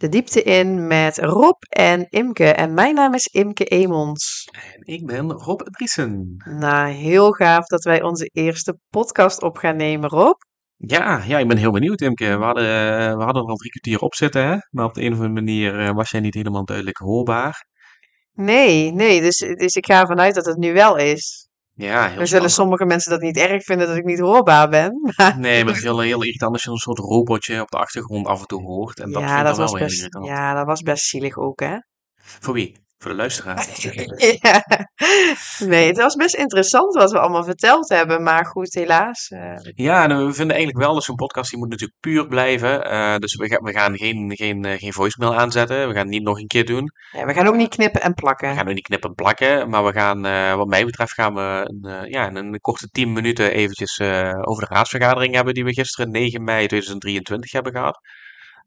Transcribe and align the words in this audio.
de 0.00 0.08
diepte 0.08 0.42
in 0.42 0.86
met 0.86 1.18
Rob 1.18 1.62
en 1.68 2.06
Imke. 2.08 2.44
En 2.44 2.74
mijn 2.74 2.94
naam 2.94 3.14
is 3.14 3.26
Imke 3.26 3.64
Emons. 3.64 4.48
En 4.50 4.94
ik 4.94 5.06
ben 5.06 5.32
Rob 5.32 5.60
Driesen. 5.60 6.34
Nou, 6.58 6.90
heel 6.90 7.32
gaaf 7.32 7.66
dat 7.66 7.84
wij 7.84 8.02
onze 8.02 8.30
eerste 8.32 8.78
podcast 8.88 9.42
op 9.42 9.56
gaan 9.56 9.76
nemen, 9.76 10.08
Rob. 10.08 10.34
Ja, 10.76 11.22
ja, 11.26 11.38
ik 11.38 11.48
ben 11.48 11.56
heel 11.56 11.70
benieuwd, 11.70 12.00
Imke. 12.00 12.38
We 12.38 12.44
hadden, 12.44 12.64
eh, 12.64 13.16
we 13.16 13.22
hadden 13.22 13.42
er 13.42 13.48
al 13.48 13.56
drie 13.56 13.70
kwartier 13.70 13.98
op 13.98 14.14
zitten, 14.14 14.46
hè? 14.46 14.56
Maar 14.70 14.84
op 14.84 14.94
de 14.94 15.02
een 15.02 15.12
of 15.12 15.18
andere 15.18 15.34
manier 15.34 15.78
eh, 15.78 15.94
was 15.94 16.10
jij 16.10 16.20
niet 16.20 16.34
helemaal 16.34 16.64
duidelijk 16.64 16.96
hoorbaar. 16.96 17.66
Nee, 18.32 18.92
nee, 18.92 19.20
dus, 19.20 19.38
dus 19.38 19.74
ik 19.74 19.86
ga 19.86 20.00
ervan 20.00 20.20
uit 20.20 20.34
dat 20.34 20.46
het 20.46 20.56
nu 20.56 20.72
wel 20.72 20.96
is. 20.96 21.48
Ja, 21.80 22.08
heel 22.08 22.26
zullen 22.26 22.50
sommige 22.50 22.84
mensen 22.84 23.10
dat 23.10 23.20
niet 23.20 23.36
erg 23.36 23.64
vinden 23.64 23.86
dat 23.86 23.96
ik 23.96 24.04
niet 24.04 24.18
hoorbaar 24.18 24.68
ben. 24.68 25.00
Maar 25.16 25.38
Nee, 25.38 25.58
maar 25.64 25.72
het 25.72 25.76
is 25.76 25.88
heel, 25.88 26.00
heel 26.00 26.22
irritant 26.22 26.52
als 26.52 26.62
je 26.62 26.70
een 26.70 26.76
soort 26.76 26.98
robotje 26.98 27.60
op 27.60 27.70
de 27.70 27.78
achtergrond 27.78 28.26
af 28.26 28.40
en 28.40 28.46
toe 28.46 28.62
hoort. 28.62 29.00
En 29.00 29.10
dat 29.10 29.22
ja, 29.22 29.26
vind 29.26 29.40
ik 29.40 29.46
dat 29.46 29.56
dan 29.56 29.62
was 29.62 29.70
wel 29.70 29.80
heel 29.80 29.88
best, 29.88 29.98
irritant. 29.98 30.26
ja, 30.26 30.54
dat 30.54 30.66
was 30.66 30.82
best 30.82 31.04
zielig 31.04 31.36
ook, 31.38 31.60
hè? 31.60 31.76
Voor 32.16 32.54
wie? 32.54 32.76
Voor 33.02 33.10
de 33.10 33.16
luisteraar. 33.16 33.66
Ja. 34.40 34.64
Nee, 35.66 35.86
het 35.86 35.96
was 35.96 36.14
best 36.14 36.34
interessant 36.34 36.94
wat 36.94 37.10
we 37.12 37.18
allemaal 37.18 37.44
verteld 37.44 37.88
hebben, 37.88 38.22
maar 38.22 38.46
goed, 38.46 38.74
helaas. 38.74 39.28
eh, 39.28 39.54
Ja, 39.74 40.02
en 40.08 40.26
we 40.26 40.32
vinden 40.32 40.56
eigenlijk 40.56 40.84
wel 40.84 40.94
dat 40.94 41.04
zo'n 41.04 41.16
podcast 41.16 41.50
die 41.50 41.58
moet 41.58 41.68
natuurlijk 41.68 42.00
puur 42.00 42.26
blijven. 42.26 42.84
Eh, 42.84 43.16
dus 43.16 43.34
we, 43.36 43.48
gaan 43.48 43.62
we 43.62 43.72
gaan 43.72 43.96
geen, 43.96 44.36
geen, 44.36 44.64
eh, 44.64 44.78
geen 44.78 44.92
voicemail 44.92 45.34
aanzetten. 45.34 45.78
We 45.88 45.92
gaan 45.94 46.02
het 46.02 46.10
niet 46.10 46.22
nog 46.22 46.38
een 46.38 46.46
keer 46.46 46.64
doen. 46.64 46.90
ja, 47.12 47.24
we 47.26 47.32
gaan 47.34 47.46
ook 47.46 47.54
niet 47.56 47.68
knippen 47.68 48.02
en 48.02 48.08
We 48.08 48.14
plakken. 48.14 48.54
gaan 48.54 48.68
ook 48.68 48.74
niet 48.74 48.86
knippen 48.86 49.08
en 49.08 49.14
plakken. 49.14 49.68
Maar 49.70 49.84
we 49.84 49.92
gaan, 49.92 50.24
eh, 50.26 50.54
wat 50.54 50.66
mij 50.66 50.84
betreft, 50.84 51.12
gaan 51.12 51.34
we 51.34 51.40
een, 51.80 51.90
eh, 51.90 52.10
ja, 52.10 52.28
in 52.28 52.36
een 52.36 52.60
korte 52.60 52.88
10 52.88 53.12
minuten 53.12 53.52
eventjes 53.52 53.98
eh, 53.98 54.32
over 54.42 54.68
de 54.68 54.74
raadsvergadering 54.74 55.34
hebben 55.34 55.54
die 55.54 55.64
we 55.64 55.72
gisteren 55.72 56.10
9 56.10 56.44
mei 56.44 56.66
2023 56.66 57.52
hebben 57.52 57.72
gehad. 57.72 57.98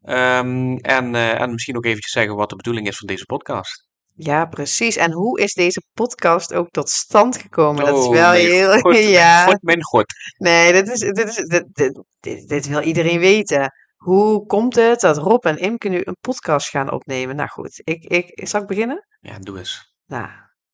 Ehm, 0.04 0.76
en, 0.76 1.16
eh, 1.16 1.41
en 1.41 1.52
misschien 1.52 1.77
ook 1.77 1.86
eventjes 1.86 2.12
zeggen 2.12 2.36
wat 2.36 2.50
de 2.50 2.55
bedoeling 2.55 2.88
is 2.88 2.98
van 2.98 3.08
deze 3.08 3.26
podcast. 3.26 3.91
Ja, 4.16 4.46
precies. 4.46 4.96
En 4.96 5.12
hoe 5.12 5.40
is 5.40 5.54
deze 5.54 5.84
podcast 5.94 6.54
ook 6.54 6.70
tot 6.70 6.90
stand 6.90 7.38
gekomen? 7.38 7.86
Dat 7.86 7.98
is 7.98 8.06
Oh, 8.06 8.12
wel 8.12 8.32
mijn 8.32 8.46
heel... 8.46 8.80
God, 8.80 8.92
mijn 8.94 9.10
Ja, 9.10 9.46
God, 9.46 9.62
mijn 9.62 9.84
god. 9.84 10.06
nee, 10.38 10.74
dit, 10.74 10.90
is, 10.90 11.00
dit, 11.00 11.28
is, 11.28 11.66
dit, 11.72 12.48
dit, 12.48 12.68
wil 12.68 12.82
iedereen 12.82 13.20
weten. 13.20 13.72
Hoe 13.96 14.46
komt 14.46 14.76
het 14.76 15.00
dat 15.00 15.18
Rob 15.18 15.46
en 15.46 15.58
Imke 15.58 15.90
nu 15.90 16.02
een 16.04 16.18
podcast 16.22 16.70
gaan 16.70 16.91
opnemen? 16.91 17.36
Nou 17.36 17.50
goed, 17.50 17.82
ik, 17.84 18.04
ik, 18.04 18.48
zal 18.48 18.62
ik 18.62 18.68
beginnen? 18.68 19.08
Ja, 19.20 19.40
doe 19.40 19.58
eens. 19.58 19.94
Nou, 20.06 20.28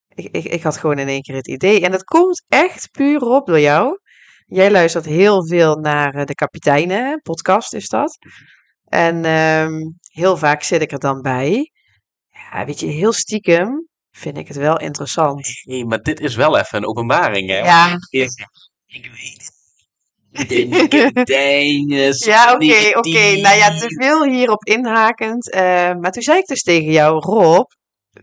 ik, 0.08 0.28
ik, 0.32 0.44
ik 0.44 0.64
had 0.64 0.78
gewoon 0.78 1.00
in 1.00 1.08
één 1.08 1.22
keer 1.22 1.36
het 1.36 1.48
idee. 1.48 1.82
En 1.82 1.92
dat 1.92 2.04
komt 2.04 2.45
echt 2.48 2.92
puur 2.92 3.22
op 3.22 3.48
door 3.48 3.60
jou. 3.60 4.00
Jij 4.45 4.72
luistert 4.72 5.06
heel 5.06 5.48
veel 5.48 5.76
naar 5.76 6.14
eh, 6.16 6.26
de 6.26 6.36
kapiteinen, 6.36 7.22
podcast 7.22 7.73
is 7.73 7.88
dat. 7.88 8.17
En 8.86 9.26
ehm, 9.26 9.73
heel 10.12 10.38
vaak 10.38 10.64
zit 10.64 10.82
ik 10.82 10.92
er 10.92 11.00
dan 11.00 11.22
bij. 11.22 11.72
Ja, 12.52 12.66
weet 12.66 12.80
je, 12.80 12.86
heel 12.88 13.14
stiekem 13.14 13.88
vind 14.11 14.38
ik 14.38 14.47
het 14.47 14.58
wel 14.58 14.80
interessant. 14.80 15.47
Hé, 15.64 15.83
maar 15.83 16.02
dit 16.02 16.19
is 16.19 16.36
wel 16.36 16.58
even 16.58 16.78
een 16.78 16.88
openbaring, 16.88 17.50
hè? 17.50 17.58
Ja, 17.58 17.97
Ik, 18.09 18.47
ik 18.86 19.11
weet 19.16 19.33
het. 19.38 19.58
Ja 22.25 22.53
oké, 22.53 22.97
oké. 22.97 23.09
Nou 23.42 23.58
ja, 23.58 23.77
te 23.77 23.86
veel 24.00 24.23
hierop 24.25 24.64
inhakend. 24.66 25.52
eh, 25.52 25.61
maar 25.95 26.11
toen 26.11 26.22
zei 26.22 26.38
ik 26.38 26.45
dus 26.45 26.61
tegen 26.61 26.92
jou, 26.92 27.20
Rob, 27.20 27.66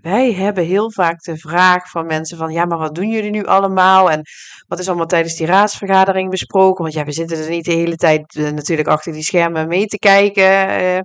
wij 0.02 0.32
hebben 0.32 0.64
heel 0.64 0.92
vaak 0.92 1.22
de 1.22 1.36
vraag 1.38 1.90
van 1.90 2.06
mensen 2.06 2.38
van, 2.38 2.52
ja, 2.52 2.64
maar 2.64 2.78
wat 2.78 2.94
doen 2.94 3.10
jullie 3.10 3.30
nu 3.30 3.44
allemaal? 3.44 4.10
En 4.10 4.20
wat 4.66 4.78
is 4.78 4.88
allemaal 4.88 5.06
tijdens 5.06 5.36
die 5.36 5.46
raadsvergadering 5.46 6.30
besproken? 6.30 6.82
Want 6.82 6.94
ja, 6.94 7.04
we 7.04 7.12
zitten 7.12 7.38
er 7.38 7.50
niet 7.50 7.64
de 7.64 7.72
hele 7.72 7.96
tijd 7.96 8.36
eh, 8.36 8.50
natuurlijk 8.50 8.88
achter 8.88 9.12
die 9.12 9.22
schermen 9.22 9.68
mee 9.68 9.86
te 9.86 9.98
kijken. 9.98 10.68
eh. 10.68 10.98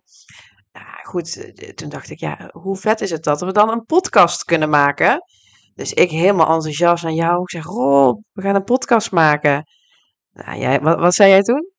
Goed, 1.04 1.54
eh, 1.54 1.70
toen 1.70 1.90
dacht 1.90 2.10
ik, 2.10 2.20
ja, 2.20 2.50
hoe 2.52 2.78
vet 2.78 3.02
is 3.02 3.10
het 3.10 3.24
dat 3.24 3.42
we 3.42 3.52
dan 3.52 3.70
een 3.70 3.86
podcast 3.86 4.44
kunnen 4.44 4.70
maken? 4.70 5.24
Dus 5.76 5.94
ik 5.94 6.10
helemaal 6.10 6.54
enthousiast 6.54 7.04
aan 7.04 7.16
jou. 7.16 7.42
Ik 7.42 7.50
zeg, 7.50 7.64
Rob, 7.64 8.22
we 8.32 8.42
gaan 8.42 8.56
een 8.56 8.64
podcast 8.64 9.12
maken. 9.12 9.64
Nou, 10.34 10.60
jij, 10.60 10.80
wat, 10.80 11.00
wat 11.00 11.14
zei 11.14 11.30
jij 11.30 11.42
toen? 11.42 11.72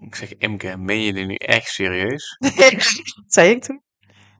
Ik 0.00 0.14
zeg, 0.14 0.36
Imke, 0.36 0.76
meen 0.76 1.00
je 1.00 1.12
dit 1.12 1.26
nu 1.26 1.34
echt 1.34 1.68
serieus? 1.68 2.36
wat 3.22 3.32
zei 3.32 3.50
ik 3.50 3.62
toen? 3.62 3.82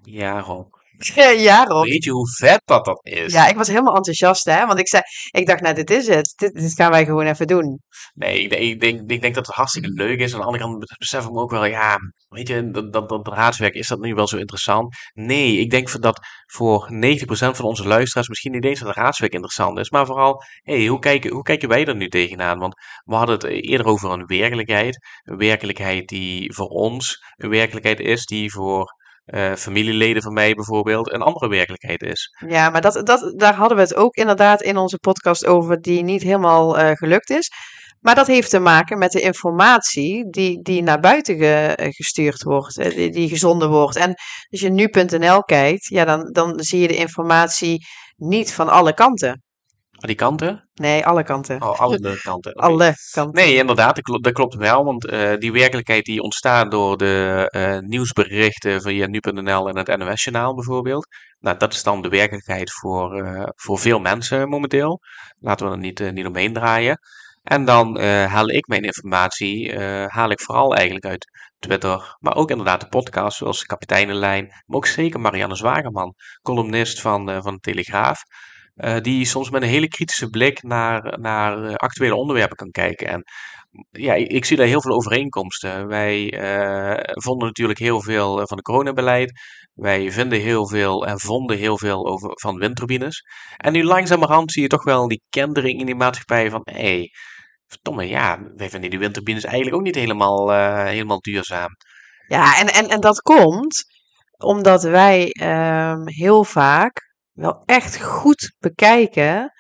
Ja, 0.03 0.41
Rob. 0.41 0.72
ja, 1.49 1.65
Rob. 1.65 1.85
Weet 1.85 2.05
je 2.05 2.11
hoe 2.11 2.29
vet 2.29 2.63
dat 2.65 2.85
dat 2.85 3.01
is? 3.07 3.33
Ja, 3.33 3.49
ik 3.49 3.57
was 3.57 3.69
helemaal 3.69 3.97
enthousiast, 3.97 4.45
hè. 4.45 4.67
Want 4.67 4.79
ik 4.79 4.89
zei, 4.89 5.03
ik 5.31 5.47
dacht, 5.47 5.61
nou, 5.61 5.75
dit 5.75 5.91
is 5.91 6.07
het. 6.07 6.33
Dit, 6.37 6.55
dit 6.55 6.75
gaan 6.75 6.91
wij 6.91 7.05
gewoon 7.05 7.27
even 7.27 7.47
doen. 7.47 7.81
Nee, 8.15 8.43
ik 8.43 8.51
denk, 8.51 8.63
ik, 8.63 8.81
denk, 8.81 9.11
ik 9.11 9.21
denk 9.21 9.35
dat 9.35 9.47
het 9.47 9.57
hartstikke 9.57 9.89
leuk 9.89 10.19
is. 10.19 10.33
Aan 10.33 10.41
de 10.41 10.47
andere 10.47 10.65
kant 10.65 10.97
besef 10.99 11.25
ik 11.25 11.31
me 11.31 11.41
ook 11.41 11.51
wel, 11.51 11.65
ja, 11.65 11.99
weet 12.29 12.49
je, 12.49 12.71
dat, 12.71 12.93
dat, 12.93 13.09
dat 13.09 13.29
raadswerk, 13.29 13.75
is 13.75 13.89
dat 13.89 14.01
nu 14.01 14.15
wel 14.15 14.27
zo 14.27 14.37
interessant? 14.37 14.95
Nee, 15.13 15.59
ik 15.59 15.71
denk 15.71 16.01
dat 16.01 16.21
voor 16.47 16.91
90% 16.93 17.27
van 17.29 17.65
onze 17.65 17.87
luisteraars 17.87 18.29
misschien 18.29 18.53
niet 18.53 18.65
eens 18.65 18.81
dat 18.81 18.97
raadswerk 18.97 19.33
interessant 19.33 19.79
is. 19.79 19.91
Maar 19.91 20.07
vooral, 20.07 20.43
hey, 20.63 20.87
hoe, 20.87 20.99
kijken, 20.99 21.31
hoe 21.31 21.43
kijken 21.43 21.69
wij 21.69 21.87
er 21.87 21.97
nu 21.97 22.09
tegenaan? 22.09 22.59
Want 22.59 22.75
we 23.05 23.15
hadden 23.15 23.35
het 23.35 23.45
eerder 23.45 23.87
over 23.87 24.11
een 24.11 24.27
werkelijkheid. 24.27 24.99
Een 25.23 25.37
werkelijkheid 25.37 26.09
die 26.09 26.55
voor 26.55 26.69
ons 26.69 27.19
een 27.37 27.51
werkelijkheid 27.51 28.01
is, 28.01 28.27
die 28.27 28.53
voor 28.53 29.01
eh, 29.25 29.55
familieleden 29.55 30.23
van 30.23 30.33
mij 30.33 30.55
bijvoorbeeld 30.55 31.13
een 31.13 31.23
andere 31.23 31.49
werkelijkheid 31.49 32.03
is. 32.03 32.29
Ja, 32.49 32.71
maar 32.71 32.81
dat, 32.81 33.07
dat, 33.07 33.33
daar 33.37 33.55
hadden 33.55 33.77
we 33.77 33.83
het 33.83 33.95
ook 33.95 34.15
inderdaad 34.15 34.63
in 34.63 34.77
onze 34.77 34.99
podcast 34.99 35.47
over, 35.47 35.81
die 35.81 36.03
niet 36.03 36.23
helemaal 36.23 36.79
eh, 36.79 36.91
gelukt 36.91 37.31
is. 37.31 37.51
Maar 38.01 38.15
dat 38.15 38.27
heeft 38.27 38.51
te 38.51 38.59
maken 38.59 38.99
met 38.99 39.13
de 39.13 39.21
informatie 39.21 40.31
die, 40.31 40.63
die 40.63 40.83
naar 40.83 41.01
buiten 41.01 41.39
eh, 41.39 41.89
gestuurd 41.91 42.43
wordt, 42.43 42.75
die, 42.75 43.11
die 43.11 43.29
gezonden 43.29 43.71
wordt. 43.71 43.97
En 43.97 44.15
als 44.51 44.61
je 44.61 44.71
nu.nl 44.71 45.43
kijkt, 45.43 45.87
ja, 45.87 46.05
dan, 46.05 46.33
dan 46.33 46.61
zie 46.61 46.81
je 46.81 46.89
de 46.89 46.97
informatie 46.97 47.87
niet 48.17 48.53
van 48.53 48.69
alle 48.69 48.95
kanten. 48.95 49.43
Die 50.07 50.15
kanten? 50.15 50.69
Nee, 50.75 51.07
alle 51.07 51.23
kanten. 51.23 51.63
Oh, 51.63 51.81
alle 51.81 52.21
kanten. 52.23 52.53
Alle 52.53 52.95
kanten. 53.11 53.45
Nee, 53.45 53.57
inderdaad, 53.57 53.95
dat 53.95 54.05
klopt, 54.05 54.25
dat 54.25 54.33
klopt 54.33 54.55
wel. 54.55 54.85
Want 54.85 55.07
eh, 55.07 55.37
die 55.39 55.53
werkelijkheid 55.53 56.05
die 56.05 56.23
ontstaat 56.23 56.71
door 56.71 56.97
de 56.97 57.49
eh, 57.51 57.79
nieuwsberichten 57.79 58.83
via 58.83 59.07
nu.nl 59.07 59.69
en 59.69 59.77
het 59.77 59.97
NOS-journaal 59.97 60.55
bijvoorbeeld. 60.55 61.07
Nou, 61.39 61.59
dat 61.59 61.73
is 61.73 61.83
dan 61.83 62.03
de 62.03 62.09
werkelijkheid 62.09 62.73
voor, 62.73 63.23
eh, 63.23 63.49
voor 63.55 63.79
veel 63.79 63.99
mensen 63.99 64.49
momenteel. 64.49 65.01
Laten 65.39 65.67
we 65.67 65.73
er 65.73 65.79
niet, 65.79 66.13
niet 66.13 66.27
omheen 66.27 66.53
draaien. 66.53 66.99
En 67.43 67.65
dan 67.65 68.01
haal 68.01 68.51
ik 68.51 68.67
mijn 68.67 68.83
informatie, 68.83 69.79
haal 70.07 70.31
ik 70.31 70.41
vooral 70.41 70.75
eigenlijk 70.75 71.07
uit 71.07 71.31
Twitter, 71.59 72.17
maar 72.19 72.35
ook 72.37 72.51
inderdaad 72.51 72.81
de 72.81 72.87
podcast 72.89 73.37
zoals 73.37 73.65
Kapiteinenlijn, 73.65 74.47
maar 74.47 74.77
ook 74.77 74.87
zeker 74.87 75.21
Marianne 75.21 75.57
Zwageman, 75.57 76.15
columnist 76.43 77.01
van, 77.01 77.43
van 77.43 77.55
de 77.55 77.61
Telegraaf. 77.61 78.23
Eh, 78.75 79.01
die 79.01 79.25
soms 79.25 79.51
met 79.51 79.63
een 79.63 79.69
hele 79.69 79.89
kritische 79.89 80.29
blik 80.29 80.63
naar, 80.63 81.19
naar 81.21 81.65
eh, 81.65 81.75
actuele 81.75 82.15
onderwerpen 82.15 82.57
kan 82.57 82.71
kijken. 82.71 83.07
En 83.07 83.23
ja, 83.91 84.15
ik, 84.15 84.45
zie 84.45 84.57
daar 84.57 84.67
heel 84.67 84.83
veel 84.83 84.95
overeenkomsten. 84.95 85.87
Wij 85.87 86.33
eh, 86.33 87.15
vonden 87.23 87.47
natuurlijk 87.47 87.79
heel 87.79 88.01
veel 88.03 88.47
van 88.47 88.57
het 88.57 88.63
coronabeleid. 88.63 89.33
Wij 89.75 90.13
vinden 90.13 90.41
heel 90.41 90.69
veel 90.69 91.07
en 91.07 91.21
vonden 91.21 91.59
heel 91.59 91.79
veel 91.79 92.07
over, 92.07 92.31
van 92.35 92.59
windturbines. 92.59 93.23
En 93.57 93.73
nu 93.73 93.85
langzamerhand 93.85 94.53
zie 94.53 94.63
je 94.63 94.69
toch 94.69 94.85
wel 94.85 95.09
die 95.09 95.23
kentering 95.29 95.81
in 95.81 95.87
die 95.87 95.95
maatschappij 95.95 96.51
van... 96.51 96.61
hé, 96.65 96.97
hey, 96.97 97.11
verdomme, 97.67 98.09
ja, 98.09 98.39
wij 98.57 98.71
vinden 98.71 98.91
die 98.91 98.99
windturbines 98.99 99.45
eigenlijk 99.45 99.77
ook 99.77 99.83
niet 99.83 99.95
helemaal, 99.95 100.51
helemaal 100.85 101.21
duurzaam. 101.21 101.77
Ja, 102.27 102.59
en, 102.59 102.67
en, 102.67 102.89
en 102.89 103.01
dat 103.01 103.21
komt 103.21 103.85
omdat 104.37 104.83
wij 104.83 105.31
ehm, 105.31 106.07
heel 106.07 106.45
vaak 106.45 107.12
wel 107.33 107.63
echt 107.65 108.03
goed 108.03 108.55
bekijken 108.59 109.53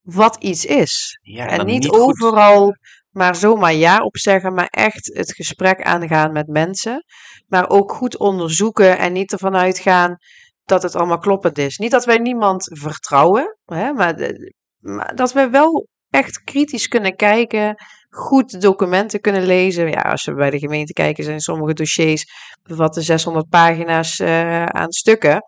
wat 0.00 0.36
iets 0.36 0.64
is. 0.64 1.18
Ja, 1.22 1.46
En 1.46 1.66
niet, 1.66 1.86
goed. 1.86 1.98
overal 2.00 2.74
maar 3.10 3.34
zomaar 3.34 3.74
ja 3.74 3.98
op 3.98 4.16
zeggen, 4.16 4.54
maar 4.54 4.66
echt 4.70 5.10
het 5.14 5.34
gesprek 5.34 5.82
aangaan 5.82 6.32
met 6.32 6.46
mensen. 6.46 7.04
Maar 7.46 7.68
ook 7.68 7.92
goed 7.92 8.18
onderzoeken 8.18 8.98
en 8.98 9.12
niet 9.12 9.32
ervan 9.32 9.56
uitgaan 9.56 10.16
dat 10.64 10.82
het 10.82 10.94
allemaal 10.96 11.18
kloppend 11.18 11.58
is. 11.58 11.76
Niet 11.78 11.90
dat 11.90 12.04
wij 12.04 12.18
niemand 12.18 12.78
vertrouwen, 12.80 13.58
hè, 13.64 13.92
maar, 13.92 14.16
de- 14.16 14.54
maar 14.78 15.14
dat 15.14 15.32
we 15.32 15.48
wel 15.48 15.86
echt 16.10 16.42
kritisch 16.42 16.88
kunnen 16.88 17.16
kijken, 17.16 17.74
goed 18.08 18.60
documenten 18.60 19.20
kunnen 19.20 19.46
lezen. 19.46 19.90
Ja, 19.90 20.00
als 20.00 20.24
we 20.24 20.34
bij 20.34 20.50
de 20.50 20.58
gemeente 20.58 20.92
kijken, 20.92 21.24
zijn 21.24 21.40
sommige 21.40 21.72
dossiers 21.74 22.24
bevatten 22.62 23.02
600 23.02 23.48
pagina's 23.48 24.18
eh, 24.18 24.64
aan 24.66 24.92
stukken. 24.92 25.42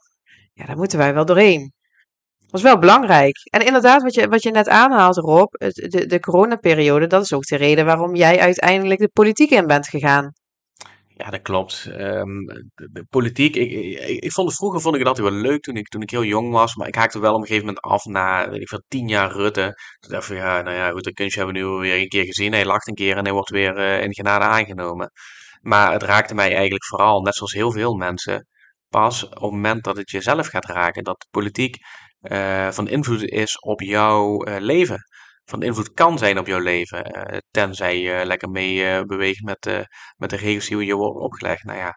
Ja, 0.53 0.67
daar 0.67 0.77
moeten 0.77 0.99
wij 0.99 1.15
wel 1.15 1.25
doorheen. 1.25 1.73
Dat 2.39 2.61
is 2.61 2.63
wel 2.63 2.79
belangrijk. 2.79 3.37
En 3.51 3.67
inderdaad, 3.67 4.03
wat 4.03 4.15
je, 4.15 4.29
wat 4.29 4.43
je 4.43 4.51
net 4.51 4.69
aanhaalt, 4.69 5.17
Rob, 5.17 5.53
de, 5.53 6.07
de 6.07 6.21
coronaperiode, 6.21 7.07
dat 7.07 7.23
is 7.23 7.33
ook 7.33 7.45
de 7.45 7.57
reden 7.57 7.85
waarom 7.85 8.15
jij 8.15 8.41
uiteindelijk 8.41 9.01
de 9.01 9.11
politiek 9.13 9.51
in 9.51 9.67
bent 9.67 9.89
gegaan. 9.89 10.33
Ja, 11.17 11.31
dat 11.31 11.43
klopt. 11.43 11.87
Ehm, 11.87 12.45
de, 12.45 12.89
de 12.93 13.05
politiek, 13.11 13.57
ik, 13.57 13.71
ik, 14.23 14.33
vond 14.33 14.49
het 14.49 14.57
vroeger 14.57 14.81
vond 14.81 14.97
ik 14.97 15.07
altijd 15.07 15.29
wel 15.29 15.39
leuk 15.39 15.63
toen 15.63 15.77
ik, 15.77 15.89
toen 15.89 16.03
ik 16.03 16.11
heel 16.11 16.25
jong 16.25 16.53
was, 16.53 16.75
maar 16.75 16.89
ik 16.89 16.95
haakte 16.95 17.21
wel 17.21 17.35
op 17.35 17.41
een 17.41 17.47
gegeven 17.47 17.67
moment 17.67 17.85
af 17.85 18.05
na, 18.05 18.51
weet 18.51 18.61
ik 18.61 18.69
veel, 18.69 18.83
tien 18.89 19.09
jaar 19.09 19.33
Rutte. 19.33 19.75
Toen 20.01 20.11
dacht 20.13 20.31
ik 20.31 20.37
ja, 20.37 20.63
nou 20.63 20.77
ja, 20.77 20.91
goed, 20.91 21.05
dat 21.05 21.13
kunstje 21.13 21.41
hebben 21.41 21.63
we 21.63 21.69
nu 21.69 21.77
weer 21.77 22.01
een 22.01 22.09
keer 22.09 22.25
gezien. 22.25 22.53
Hij 22.53 22.65
lacht 22.65 22.89
een 22.89 22.95
keer 22.95 23.17
en 23.17 23.25
hij 23.25 23.33
wordt 23.33 23.51
weer 23.51 23.77
eh, 23.77 24.03
in 24.03 24.15
genade 24.15 24.45
aangenomen. 24.45 25.11
Maar 25.61 25.93
het 25.93 26.03
raakte 26.03 26.35
mij 26.35 26.53
eigenlijk 26.55 26.85
vooral, 26.85 27.21
net 27.21 27.35
zoals 27.35 27.53
heel 27.53 27.73
veel 27.73 27.95
mensen, 27.95 28.47
pas 28.93 29.25
op 29.25 29.33
het 29.33 29.41
moment 29.41 29.85
dat 29.85 29.97
het 29.97 30.11
jezelf 30.11 30.47
gaat 30.47 30.65
raken. 30.65 31.05
Dat 31.05 31.27
politiek 31.31 31.77
uh, 32.23 32.71
van 32.71 32.89
invloed 32.89 33.23
is 33.23 33.59
op 33.61 33.81
jouw 33.81 34.47
uh, 34.47 34.57
leven. 34.59 34.99
Van 35.45 35.63
invloed 35.63 35.93
kan 35.93 36.19
zijn 36.19 36.39
op 36.39 36.47
jouw 36.47 36.61
leven. 36.61 37.33
Uh, 37.33 37.39
tenzij 37.51 38.01
je 38.01 38.25
lekker 38.25 38.49
mee 38.49 39.05
beweegt 39.05 39.43
met, 39.43 39.87
met 40.17 40.31
de 40.31 40.37
regels 40.37 40.69
die 40.69 40.85
je 40.85 40.95
wordt 40.95 41.21
opgelegd. 41.21 41.65
Nou 41.65 41.79
ja, 41.79 41.93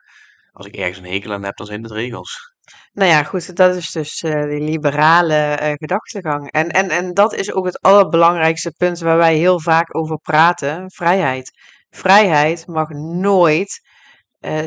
als 0.51 0.65
ik 0.65 0.75
ergens 0.75 0.97
een 0.97 1.11
hekel 1.11 1.33
aan 1.33 1.43
heb, 1.43 1.55
dan 1.55 1.65
zijn 1.65 1.83
het 1.83 1.91
regels. 1.91 2.53
Nou 2.91 3.09
ja, 3.09 3.23
goed, 3.23 3.55
dat 3.55 3.75
is 3.75 3.91
dus 3.91 4.19
die 4.19 4.61
liberale 4.61 5.75
gedachtegang. 5.79 6.51
En, 6.51 6.69
en, 6.69 6.89
en 6.89 7.13
dat 7.13 7.33
is 7.33 7.53
ook 7.53 7.65
het 7.65 7.81
allerbelangrijkste 7.81 8.73
punt 8.77 8.99
waar 8.99 9.17
wij 9.17 9.35
heel 9.35 9.59
vaak 9.59 9.95
over 9.95 10.17
praten: 10.17 10.91
vrijheid. 10.91 11.51
Vrijheid 11.89 12.67
mag 12.67 12.89
nooit, 13.19 13.81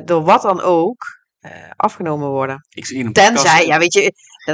door 0.04 0.22
wat 0.22 0.42
dan 0.42 0.60
ook, 0.60 1.17
afgenomen 1.76 2.28
worden. 2.28 2.66
Ik 2.68 2.86
zie 2.86 3.04
een 3.04 3.12
Tenzij, 3.12 3.66
ja, 3.66 3.78
weet 3.78 3.92
je, 3.92 4.12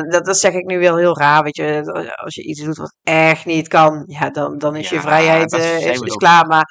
dat, 0.08 0.24
dat 0.24 0.38
zeg 0.38 0.52
ik 0.52 0.64
nu 0.64 0.78
wel 0.78 0.96
heel 0.96 1.18
raar. 1.18 1.42
Weet 1.42 1.56
je, 1.56 1.82
als 2.14 2.34
je 2.34 2.42
iets 2.42 2.62
doet 2.62 2.76
wat 2.76 2.96
echt 3.02 3.44
niet 3.44 3.68
kan, 3.68 4.04
ja, 4.06 4.30
dan, 4.30 4.58
dan 4.58 4.76
is 4.76 4.88
ja, 4.88 4.96
je 4.96 5.02
vrijheid 5.02 5.52
is, 5.52 6.00
is 6.00 6.14
klaar. 6.14 6.46
Maar 6.46 6.64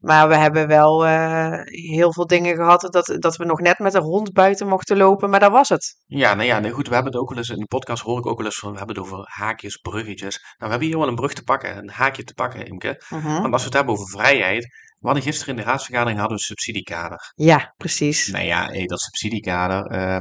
maar 0.00 0.28
we 0.28 0.36
hebben 0.36 0.66
wel 0.66 1.06
uh, 1.06 1.60
heel 1.64 2.12
veel 2.12 2.26
dingen 2.26 2.56
gehad 2.56 2.80
dat, 2.90 3.16
dat 3.18 3.36
we 3.36 3.44
nog 3.44 3.60
net 3.60 3.78
met 3.78 3.94
een 3.94 4.02
hond 4.02 4.32
buiten 4.32 4.68
mochten 4.68 4.96
lopen, 4.96 5.30
maar 5.30 5.40
dat 5.40 5.50
was 5.50 5.68
het. 5.68 5.96
Ja, 6.06 6.34
nou 6.34 6.46
ja, 6.46 6.58
nee, 6.58 6.70
goed, 6.70 6.88
we 6.88 6.94
hebben 6.94 7.12
het 7.12 7.20
ook 7.20 7.28
wel 7.28 7.38
eens, 7.38 7.48
in 7.48 7.58
de 7.58 7.66
podcast 7.66 8.02
hoor 8.02 8.18
ik 8.18 8.26
ook 8.26 8.36
wel 8.36 8.46
eens 8.46 8.58
van, 8.58 8.72
we 8.72 8.78
hebben 8.78 8.96
het 8.96 9.04
over 9.04 9.24
haakjes, 9.30 9.76
bruggetjes. 9.76 10.38
Nou, 10.38 10.54
we 10.58 10.68
hebben 10.68 10.88
hier 10.88 10.98
wel 10.98 11.08
een 11.08 11.14
brug 11.14 11.32
te 11.32 11.42
pakken, 11.42 11.76
een 11.76 11.90
haakje 11.90 12.24
te 12.24 12.34
pakken, 12.34 12.66
Imke. 12.66 13.02
Uh 13.12 13.24
-huh. 13.24 13.40
Want 13.40 13.52
als 13.52 13.60
we 13.62 13.68
het 13.68 13.76
hebben 13.76 13.94
over 13.94 14.08
vrijheid, 14.08 14.68
we 14.98 15.06
hadden 15.06 15.22
gisteren 15.22 15.54
in 15.54 15.60
de 15.60 15.66
raadsvergadering 15.66 16.18
hadden 16.18 16.36
we 16.36 16.42
een 16.42 16.56
subsidiekader. 16.56 17.32
Ja, 17.34 17.74
precies. 17.76 18.26
Nou 18.26 18.44
ja, 18.44 18.66
hey, 18.66 18.86
dat 18.86 19.00
subsidiekader, 19.00 19.92
uh, 19.92 20.18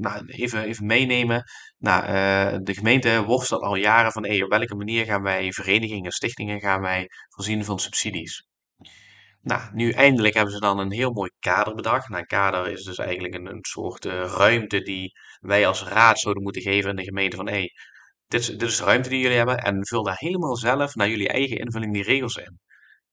nou, 0.00 0.26
even, 0.26 0.64
even 0.64 0.86
meenemen. 0.86 1.44
Nou, 1.78 2.02
uh, 2.02 2.58
de 2.62 2.74
gemeente 2.74 3.24
worstelt 3.24 3.62
al 3.62 3.74
jaren 3.74 4.12
van 4.12 4.24
hey, 4.24 4.42
op 4.42 4.50
welke 4.50 4.74
manier 4.74 5.04
gaan 5.04 5.22
wij 5.22 5.52
verenigingen, 5.52 6.10
stichtingen 6.10 6.60
gaan 6.60 6.80
wij 6.80 7.06
voorzien 7.28 7.64
van 7.64 7.78
subsidies. 7.78 8.46
Nou, 9.42 9.70
nu 9.72 9.90
eindelijk 9.90 10.34
hebben 10.34 10.52
ze 10.54 10.60
dan 10.60 10.78
een 10.78 10.92
heel 10.92 11.12
mooi 11.12 11.30
kader 11.38 11.74
bedacht. 11.74 12.08
Nou, 12.08 12.20
een 12.20 12.26
kader 12.26 12.68
is 12.72 12.82
dus 12.84 12.98
eigenlijk 12.98 13.34
een, 13.34 13.46
een 13.46 13.64
soort 13.64 14.04
uh, 14.04 14.12
ruimte 14.36 14.82
die 14.82 15.12
wij 15.40 15.66
als 15.66 15.84
raad 15.84 16.18
zouden 16.18 16.42
moeten 16.42 16.62
geven 16.62 16.90
aan 16.90 16.96
de 16.96 17.04
gemeente 17.04 17.36
van 17.36 17.46
hé, 17.46 17.52
hey, 17.52 17.70
dit, 18.28 18.46
dit 18.46 18.62
is 18.62 18.76
de 18.76 18.84
ruimte 18.84 19.08
die 19.08 19.20
jullie 19.20 19.36
hebben 19.36 19.58
en 19.58 19.86
vul 19.86 20.02
daar 20.02 20.18
helemaal 20.18 20.56
zelf 20.56 20.94
naar 20.94 21.08
jullie 21.08 21.28
eigen 21.28 21.56
invulling 21.56 21.92
die 21.92 22.02
regels 22.02 22.36
in. 22.36 22.58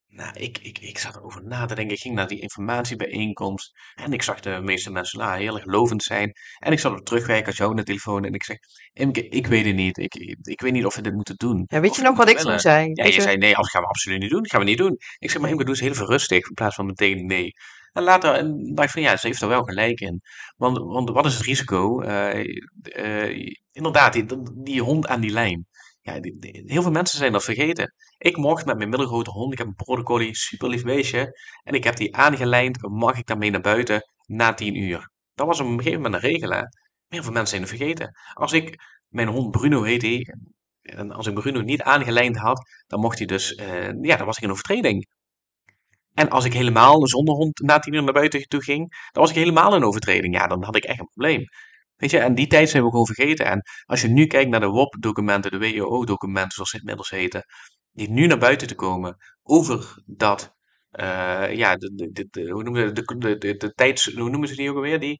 Nou, 0.10 0.34
ik, 0.34 0.58
ik, 0.58 0.80
ik 0.80 0.98
zat 0.98 1.16
erover 1.16 1.44
na 1.44 1.66
te 1.66 1.76
denken. 1.76 1.96
Ik 1.96 2.02
ging 2.02 2.16
naar 2.16 2.28
die 2.28 2.42
informatiebijeenkomst. 2.42 3.72
En 3.96 4.14
ik 4.14 4.22
zag 4.22 4.40
de 4.40 4.60
meeste 4.62 4.92
mensen 4.92 5.20
nou, 5.20 5.40
heel 5.40 5.56
erg 5.56 5.66
lovend 5.66 6.04
zijn. 6.04 6.32
En 6.58 6.72
ik 6.72 6.80
zat 6.80 7.00
op 7.00 7.06
terugwerken 7.06 7.46
als 7.46 7.58
jou 7.58 7.70
aan 7.70 7.76
de 7.76 7.84
telefoon. 7.84 8.26
En 8.26 8.34
ik 8.34 8.44
zeg, 8.44 8.58
Imke, 8.94 9.28
ik 9.28 9.48
weet 9.48 9.66
het 9.66 9.76
niet. 9.76 9.98
Ik, 9.98 10.16
ik, 10.42 10.62
weet 10.62 10.72
niet 10.72 10.86
of 10.86 10.96
we 10.96 11.02
dit 11.02 11.14
moeten 11.14 11.36
doen. 11.36 11.64
Ja, 11.66 11.80
weet 11.80 11.96
je 11.96 12.02
nog 12.02 12.18
wat 12.18 12.30
ik 12.30 12.38
toen 12.38 12.60
zei? 12.60 12.90
Ja, 12.94 13.06
je, 13.06 13.22
zei 13.22 13.38
nee, 13.38 13.56
dat 13.56 13.70
gaan 13.70 13.82
we 13.82 13.88
absoluut 13.88 14.20
niet 14.20 14.30
doen. 14.30 14.42
Dat 14.42 14.52
gaan 14.52 14.60
we 14.60 14.66
niet 14.66 14.78
doen. 14.78 14.98
Ik 15.18 15.32
zeg, 15.32 15.42
maar 15.42 15.50
Imke, 15.50 15.64
doe 15.64 15.74
eens 15.74 15.84
heel 15.84 15.92
even 15.92 16.08
rustig. 16.08 16.48
In 16.48 16.54
plaats 16.54 16.76
van 16.76 16.86
meteen 16.86 17.26
nee. 17.26 17.52
En 17.92 18.04
later 18.04 18.34
en 18.34 18.72
dacht 18.74 18.88
ik 18.88 18.94
van, 18.94 19.02
ja, 19.02 19.18
ze 19.18 19.28
heeft 19.28 19.42
er 19.42 19.48
wel 19.48 19.64
gelijk 19.64 20.00
in. 20.00 20.22
Want, 20.56 20.78
want 20.78 21.10
wat 21.10 21.26
is 21.26 21.34
het 21.34 21.46
risico? 21.46 22.02
Uh, 22.02 22.44
uh, 22.98 23.54
inderdaad, 23.72 24.14
die, 24.14 24.26
die 24.64 24.82
hond 24.82 25.08
aan 25.08 25.22
die 25.22 25.32
lijn. 25.32 25.66
Ja, 26.08 26.20
heel 26.66 26.82
veel 26.82 26.92
mensen 26.92 27.18
zijn 27.18 27.32
dat 27.32 27.44
vergeten. 27.44 27.94
Ik 28.18 28.38
mocht 28.38 28.66
met 28.66 28.78
mijn 28.78 28.90
middelgrote 28.90 29.30
hond, 29.30 29.52
ik 29.52 29.58
heb 29.58 29.68
een 29.68 29.86
border 29.86 30.06
collie, 30.06 30.36
super 30.36 30.70
lief 30.70 30.84
beestje, 30.84 31.40
en 31.64 31.74
ik 31.74 31.84
heb 31.84 31.96
die 31.96 32.16
aangelijnd, 32.16 32.82
mag 32.82 33.18
ik 33.18 33.26
daarmee 33.26 33.52
naar 33.52 33.62
buiten 33.62 34.10
na 34.26 34.54
10 34.54 34.76
uur. 34.76 35.12
Dat 35.34 35.48
was 35.48 35.60
op 35.60 35.68
een 35.68 35.78
gegeven 35.78 36.02
moment 36.02 36.24
een 36.24 36.30
regel, 36.30 36.52
hè. 36.52 36.62
Heel 37.08 37.24
veel 37.24 37.32
mensen 37.32 37.48
zijn 37.48 37.62
het 37.62 37.70
vergeten. 37.70 38.12
Als 38.34 38.54
ik, 38.54 38.76
mijn 39.08 39.28
hond 39.28 39.52
Bruno 39.52 39.84
heet 39.84 40.34
en 40.82 41.12
als 41.12 41.28
ik 41.28 41.34
Bruno 41.34 41.62
niet 41.62 41.82
aangelijnd 41.82 42.38
had, 42.38 42.70
dan 42.88 43.00
mocht 43.00 43.18
hij 43.18 43.28
dus, 43.28 43.52
uh, 43.52 43.92
ja, 44.02 44.16
dan 44.16 44.26
was 44.26 44.38
ik 44.38 44.44
in 44.44 44.52
overtreding. 44.52 45.08
En 46.14 46.30
als 46.30 46.46
ik 46.46 46.54
helemaal 46.54 47.08
zonder 47.08 47.36
hond 47.36 47.60
na 47.60 47.80
10 47.80 47.94
uur 47.94 48.04
naar 48.04 48.14
buiten 48.14 48.48
toe 48.48 48.64
ging, 48.64 48.90
dan 49.12 49.24
was 49.24 49.30
ik 49.30 49.36
helemaal 49.36 49.76
in 49.76 49.84
overtreding. 49.84 50.36
Ja, 50.36 50.48
dan 50.48 50.64
had 50.64 50.76
ik 50.76 50.84
echt 50.84 51.00
een 51.00 51.10
probleem. 51.14 51.44
Weet 51.98 52.12
je, 52.12 52.20
en 52.20 52.36
die 52.36 52.48
tijd 52.48 52.70
zijn 52.70 52.84
we 52.84 52.90
gewoon 52.90 53.06
vergeten. 53.06 53.46
En 53.46 53.62
als 53.86 54.02
je 54.02 54.08
nu 54.08 54.26
kijkt 54.26 54.50
naar 54.50 54.60
de 54.60 54.68
WOP-documenten, 54.68 55.52
de 55.52 55.58
WEO-documenten, 55.58 56.52
zoals 56.52 56.70
ze 56.70 56.78
inmiddels 56.78 57.10
heten, 57.10 57.46
die 57.92 58.10
nu 58.10 58.28
naar 58.28 58.38
buiten 58.38 58.68
te 58.68 58.76
komen 58.76 59.18
over 59.44 60.04
dat, 60.06 60.56
uh, 60.92 61.56
ja, 61.56 61.76
de, 61.76 62.10
de, 62.12 62.28
de, 62.30 62.50
hoe 62.50 62.64
noemen 62.64 62.88
ze 62.88 62.94
de, 62.94 63.18
de, 63.18 63.38
de, 63.38 63.56
de 63.56 63.74
tijds, 63.74 64.14
hoe 64.14 64.30
noemen 64.30 64.50
ze 64.50 64.56
die 64.56 64.70
ook 64.70 64.76
alweer? 64.76 65.00
Die, 65.00 65.20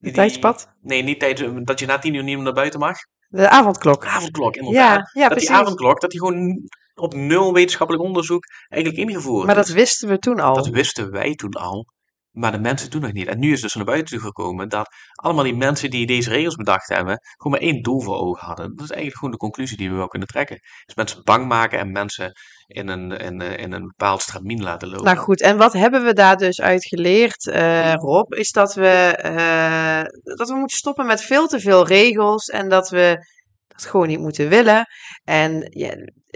die, 0.00 0.12
tijdspad? 0.12 0.68
Nee, 0.80 1.02
niet 1.02 1.20
tijd, 1.20 1.66
dat 1.66 1.78
je 1.78 1.86
na 1.86 1.98
tien 1.98 2.14
uur 2.14 2.22
niet 2.22 2.34
meer 2.34 2.44
naar 2.44 2.52
buiten 2.52 2.80
mag. 2.80 2.96
De 3.28 3.48
avondklok. 3.48 4.00
De 4.00 4.08
avondklok, 4.08 4.56
inderdaad. 4.56 5.10
Ja, 5.12 5.22
ja, 5.22 5.28
dat 5.28 5.38
die 5.38 5.50
avondklok, 5.50 6.00
dat 6.00 6.10
die 6.10 6.20
gewoon 6.20 6.68
op 6.94 7.14
nul 7.14 7.52
wetenschappelijk 7.52 8.04
onderzoek 8.04 8.44
eigenlijk 8.68 9.08
ingevoerd 9.08 9.46
Maar 9.46 9.54
dat 9.54 9.68
wisten 9.68 10.08
we 10.08 10.18
toen 10.18 10.40
al. 10.40 10.54
Dat 10.54 10.68
wisten 10.68 11.10
wij 11.10 11.34
toen 11.34 11.52
al. 11.52 11.86
Maar 12.32 12.52
de 12.52 12.58
mensen 12.58 12.90
doen 12.90 13.00
nog 13.00 13.12
niet. 13.12 13.26
En 13.26 13.38
nu 13.38 13.52
is 13.52 13.60
dus 13.60 13.74
naar 13.74 13.84
buiten 13.84 14.20
gekomen 14.20 14.68
dat 14.68 14.88
allemaal 15.12 15.44
die 15.44 15.56
mensen 15.56 15.90
die 15.90 16.06
deze 16.06 16.30
regels 16.30 16.54
bedacht 16.54 16.88
hebben, 16.88 17.18
gewoon 17.36 17.52
maar 17.52 17.68
één 17.68 17.82
doel 17.82 18.00
voor 18.00 18.16
ogen 18.16 18.46
hadden. 18.46 18.66
Dat 18.66 18.84
is 18.84 18.90
eigenlijk 18.90 19.16
gewoon 19.16 19.30
de 19.30 19.38
conclusie 19.38 19.76
die 19.76 19.90
we 19.90 19.96
wel 19.96 20.08
kunnen 20.08 20.28
trekken. 20.28 20.58
Dus 20.84 20.94
mensen 20.94 21.24
bang 21.24 21.46
maken 21.46 21.78
en 21.78 21.92
mensen 21.92 22.32
in 22.66 22.88
een, 22.88 23.10
in, 23.10 23.40
in 23.40 23.72
een 23.72 23.86
bepaald 23.86 24.22
stramien 24.22 24.62
laten 24.62 24.88
lopen. 24.88 25.04
Nou 25.04 25.16
goed, 25.16 25.40
en 25.40 25.56
wat 25.56 25.72
hebben 25.72 26.04
we 26.04 26.12
daar 26.12 26.36
dus 26.36 26.60
uit 26.60 26.86
geleerd, 26.86 27.46
uh, 27.46 27.94
Rob? 27.94 28.32
Is 28.32 28.50
dat 28.50 28.74
we, 28.74 29.18
uh, 29.24 30.34
dat 30.36 30.48
we 30.48 30.54
moeten 30.54 30.78
stoppen 30.78 31.06
met 31.06 31.22
veel 31.22 31.46
te 31.46 31.60
veel 31.60 31.86
regels 31.86 32.46
en 32.46 32.68
dat 32.68 32.88
we 32.88 33.26
dat 33.66 33.86
gewoon 33.86 34.06
niet 34.06 34.18
moeten 34.18 34.48
willen. 34.48 34.86
En 35.24 35.66
ja, 35.70 35.94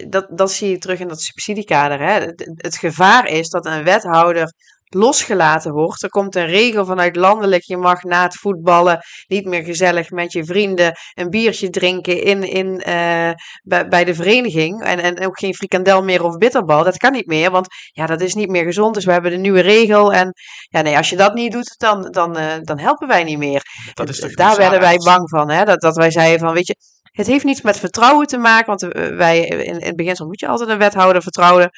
dat, 0.08 0.26
dat 0.30 0.52
zie 0.52 0.70
je 0.70 0.78
terug 0.78 1.00
in 1.00 1.08
dat 1.08 1.20
subsidiekader. 1.20 2.00
Hè? 2.00 2.12
Het, 2.12 2.52
het 2.54 2.76
gevaar 2.76 3.28
is 3.28 3.48
dat 3.48 3.66
een 3.66 3.84
wethouder 3.84 4.52
losgelaten 4.88 5.72
wordt. 5.72 6.02
Er 6.02 6.08
komt 6.08 6.34
een 6.34 6.46
regel 6.46 6.84
vanuit 6.84 7.16
landelijk. 7.16 7.62
Je 7.62 7.76
mag 7.76 8.02
na 8.02 8.22
het 8.22 8.34
voetballen 8.34 9.00
niet 9.26 9.44
meer 9.44 9.64
gezellig 9.64 10.10
met 10.10 10.32
je 10.32 10.44
vrienden 10.44 10.92
een 11.14 11.30
biertje 11.30 11.70
drinken 11.70 12.22
in, 12.22 12.42
in, 12.42 12.66
uh, 12.66 13.30
bij, 13.62 13.88
bij 13.88 14.04
de 14.04 14.14
vereniging. 14.14 14.82
En, 14.82 14.98
en 14.98 15.26
ook 15.26 15.38
geen 15.38 15.54
frikandel 15.54 16.02
meer 16.02 16.24
of 16.24 16.36
bitterbal. 16.36 16.84
Dat 16.84 16.96
kan 16.96 17.12
niet 17.12 17.26
meer, 17.26 17.50
want 17.50 17.66
ja, 17.92 18.06
dat 18.06 18.20
is 18.20 18.34
niet 18.34 18.48
meer 18.48 18.64
gezond. 18.64 18.94
Dus 18.94 19.04
we 19.04 19.12
hebben 19.12 19.30
de 19.30 19.36
nieuwe 19.36 19.60
regel. 19.60 20.12
En 20.12 20.32
ja, 20.68 20.80
nee, 20.80 20.96
als 20.96 21.10
je 21.10 21.16
dat 21.16 21.34
niet 21.34 21.52
doet, 21.52 21.74
dan, 21.78 22.10
dan, 22.10 22.38
uh, 22.38 22.52
dan 22.60 22.78
helpen 22.78 23.08
wij 23.08 23.24
niet 23.24 23.38
meer. 23.38 23.62
Dat 23.92 24.08
is 24.08 24.20
Daar 24.34 24.56
werden 24.56 24.80
wij 24.80 24.96
bang 24.96 25.28
van. 25.28 25.50
Hè? 25.50 25.64
Dat, 25.64 25.80
dat 25.80 25.96
wij 25.96 26.10
zeiden 26.10 26.38
van, 26.38 26.54
weet 26.54 26.66
je, 26.66 26.76
het 27.02 27.26
heeft 27.26 27.44
niets 27.44 27.62
met 27.62 27.78
vertrouwen 27.78 28.26
te 28.26 28.38
maken. 28.38 28.66
Want 28.66 28.82
eh, 28.82 29.16
wij, 29.16 29.40
in, 29.40 29.60
in 29.60 29.86
het 29.86 29.96
beginsel 29.96 30.26
moet 30.26 30.40
je 30.40 30.46
altijd 30.46 30.68
een 30.68 30.78
wethouder 30.78 31.22
vertrouwen. 31.22 31.70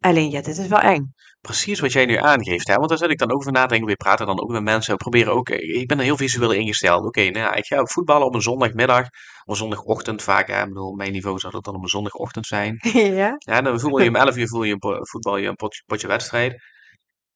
Alleen, 0.00 0.30
ja, 0.30 0.42
dit 0.42 0.58
is 0.58 0.66
wel 0.66 0.80
eng 0.80 1.14
precies 1.46 1.80
wat 1.80 1.92
jij 1.92 2.06
nu 2.06 2.16
aangeeft. 2.16 2.68
Hè? 2.68 2.74
Want 2.74 2.88
daar 2.88 2.98
zit 2.98 3.10
ik 3.10 3.18
dan 3.18 3.32
over 3.32 3.52
na 3.52 3.62
te 3.62 3.68
denken. 3.68 3.88
We 3.88 3.96
praten 3.96 4.26
dan 4.26 4.40
ook 4.40 4.50
met 4.50 4.62
mensen. 4.62 4.92
We 4.92 4.98
proberen 4.98 5.32
ook. 5.32 5.48
Eh, 5.48 5.80
ik 5.80 5.86
ben 5.88 5.98
er 5.98 6.04
heel 6.04 6.16
visueel 6.16 6.52
ingesteld. 6.52 7.06
Oké, 7.06 7.20
nou 7.20 7.38
ja, 7.38 7.54
ik 7.54 7.66
ga 7.66 7.84
voetballen 7.84 8.26
op 8.26 8.34
een 8.34 8.42
zondagmiddag. 8.42 9.02
Of 9.02 9.10
een 9.44 9.56
zondagochtend 9.56 10.22
vaak. 10.22 10.48
Hè? 10.48 10.62
Ik 10.62 10.68
bedoel, 10.68 10.94
mijn 10.94 11.12
niveau 11.12 11.38
zou 11.38 11.52
dat 11.52 11.64
dan 11.64 11.74
op 11.74 11.82
een 11.82 11.88
zondagochtend 11.88 12.46
zijn. 12.46 12.78
Ja. 13.16 13.34
Ja, 13.38 13.60
dan 13.60 13.80
voetbal 13.80 14.00
je 14.00 14.08
om 14.08 14.16
11 14.16 14.36
uur 14.36 14.48
voel 14.48 14.62
je 14.62 14.76
een 14.80 15.06
voetbal 15.06 15.36
je 15.36 15.48
een 15.48 15.56
potje, 15.56 15.82
potje 15.86 16.06
wedstrijd. 16.06 16.62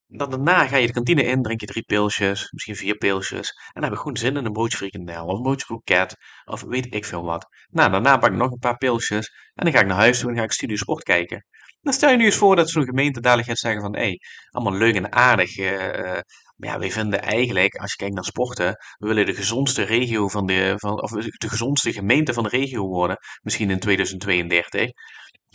Dan 0.06 0.30
daarna 0.30 0.66
ga 0.66 0.76
je 0.76 0.86
de 0.86 0.92
kantine 0.92 1.22
in, 1.22 1.42
drink 1.42 1.60
je 1.60 1.66
drie 1.66 1.82
pilsjes, 1.82 2.50
misschien 2.50 2.76
vier 2.76 2.96
pilsjes. 2.96 3.48
En 3.48 3.72
dan 3.72 3.82
heb 3.82 3.92
ik 3.92 3.98
gewoon 3.98 4.16
zin 4.16 4.36
in 4.36 4.44
een 4.44 4.52
broodje 4.52 4.76
frikandel 4.76 5.26
of 5.26 5.36
een 5.36 5.42
broodje 5.42 5.66
kroket 5.66 6.16
of 6.44 6.62
weet 6.62 6.94
ik 6.94 7.04
veel 7.04 7.24
wat. 7.24 7.46
Nou, 7.70 7.90
daarna 7.90 8.16
pak 8.16 8.30
ik 8.30 8.36
nog 8.36 8.50
een 8.50 8.58
paar 8.58 8.76
pilsjes 8.76 9.28
en 9.54 9.64
dan 9.64 9.72
ga 9.72 9.80
ik 9.80 9.86
naar 9.86 9.96
huis 9.96 10.18
toe 10.18 10.30
en 10.30 10.36
ga 10.36 10.42
ik 10.42 10.52
Studio 10.52 10.76
Sport 10.76 11.02
kijken. 11.02 11.44
Dan 11.82 11.92
stel 11.92 12.10
je 12.10 12.16
nu 12.16 12.24
eens 12.24 12.36
voor 12.36 12.56
dat 12.56 12.70
zo'n 12.70 12.84
gemeente 12.84 13.20
dadelijk 13.20 13.48
gaat 13.48 13.58
zeggen 13.58 13.82
van, 13.82 13.96
hé, 13.96 14.02
hey, 14.02 14.20
allemaal 14.50 14.78
leuk 14.78 14.94
en 14.94 15.12
aardig. 15.12 15.58
Uh, 15.58 16.20
maar 16.56 16.68
ja, 16.68 16.78
wij 16.78 16.90
vinden 16.90 17.22
eigenlijk, 17.22 17.74
als 17.74 17.90
je 17.90 17.96
kijkt 17.96 18.14
naar 18.14 18.24
sporten, 18.24 18.76
we 18.98 19.06
willen 19.06 19.26
de 19.26 19.34
gezondste 19.34 19.82
regio 19.82 20.28
van 20.28 20.46
de, 20.46 20.74
van, 20.76 21.02
of 21.02 21.10
de 21.10 21.48
gezondste 21.48 21.92
gemeente 21.92 22.32
van 22.32 22.42
de 22.42 22.48
regio 22.48 22.86
worden, 22.86 23.16
misschien 23.42 23.70
in 23.70 23.78
2032. 23.78 24.80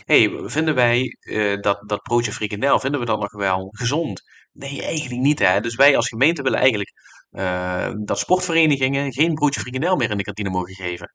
Hé, 0.04 0.24
hey, 0.24 0.48
vinden 0.48 0.74
wij 0.74 1.16
uh, 1.20 1.60
dat, 1.60 1.88
dat 1.88 2.02
broodje 2.02 2.32
frikandel, 2.32 2.80
vinden 2.80 3.00
we 3.00 3.06
dat 3.06 3.20
nog 3.20 3.32
wel 3.32 3.68
gezond? 3.70 4.22
Nee, 4.52 4.82
eigenlijk 4.82 5.20
niet 5.20 5.38
hè. 5.38 5.60
Dus 5.60 5.74
wij 5.74 5.96
als 5.96 6.08
gemeente 6.08 6.42
willen 6.42 6.58
eigenlijk 6.58 6.92
uh, 7.30 7.90
dat 8.04 8.18
sportverenigingen 8.18 9.12
geen 9.12 9.34
broodje 9.34 9.60
frikandel 9.60 9.96
meer 9.96 10.10
in 10.10 10.16
de 10.16 10.22
kantine 10.22 10.50
mogen 10.50 10.74
geven. 10.74 11.12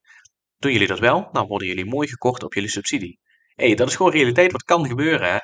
Doen 0.58 0.72
jullie 0.72 0.88
dat 0.88 1.00
wel? 1.00 1.30
Dan 1.32 1.48
worden 1.48 1.68
jullie 1.68 1.86
mooi 1.86 2.08
gekort 2.08 2.44
op 2.44 2.53
jullie 2.53 2.70
subsidie 2.70 3.20
hey, 3.55 3.75
dat 3.75 3.88
is 3.88 3.96
gewoon 3.96 4.12
realiteit 4.12 4.51
wat 4.51 4.63
kan 4.63 4.88
gebeuren. 4.88 5.31
Hè? 5.31 5.38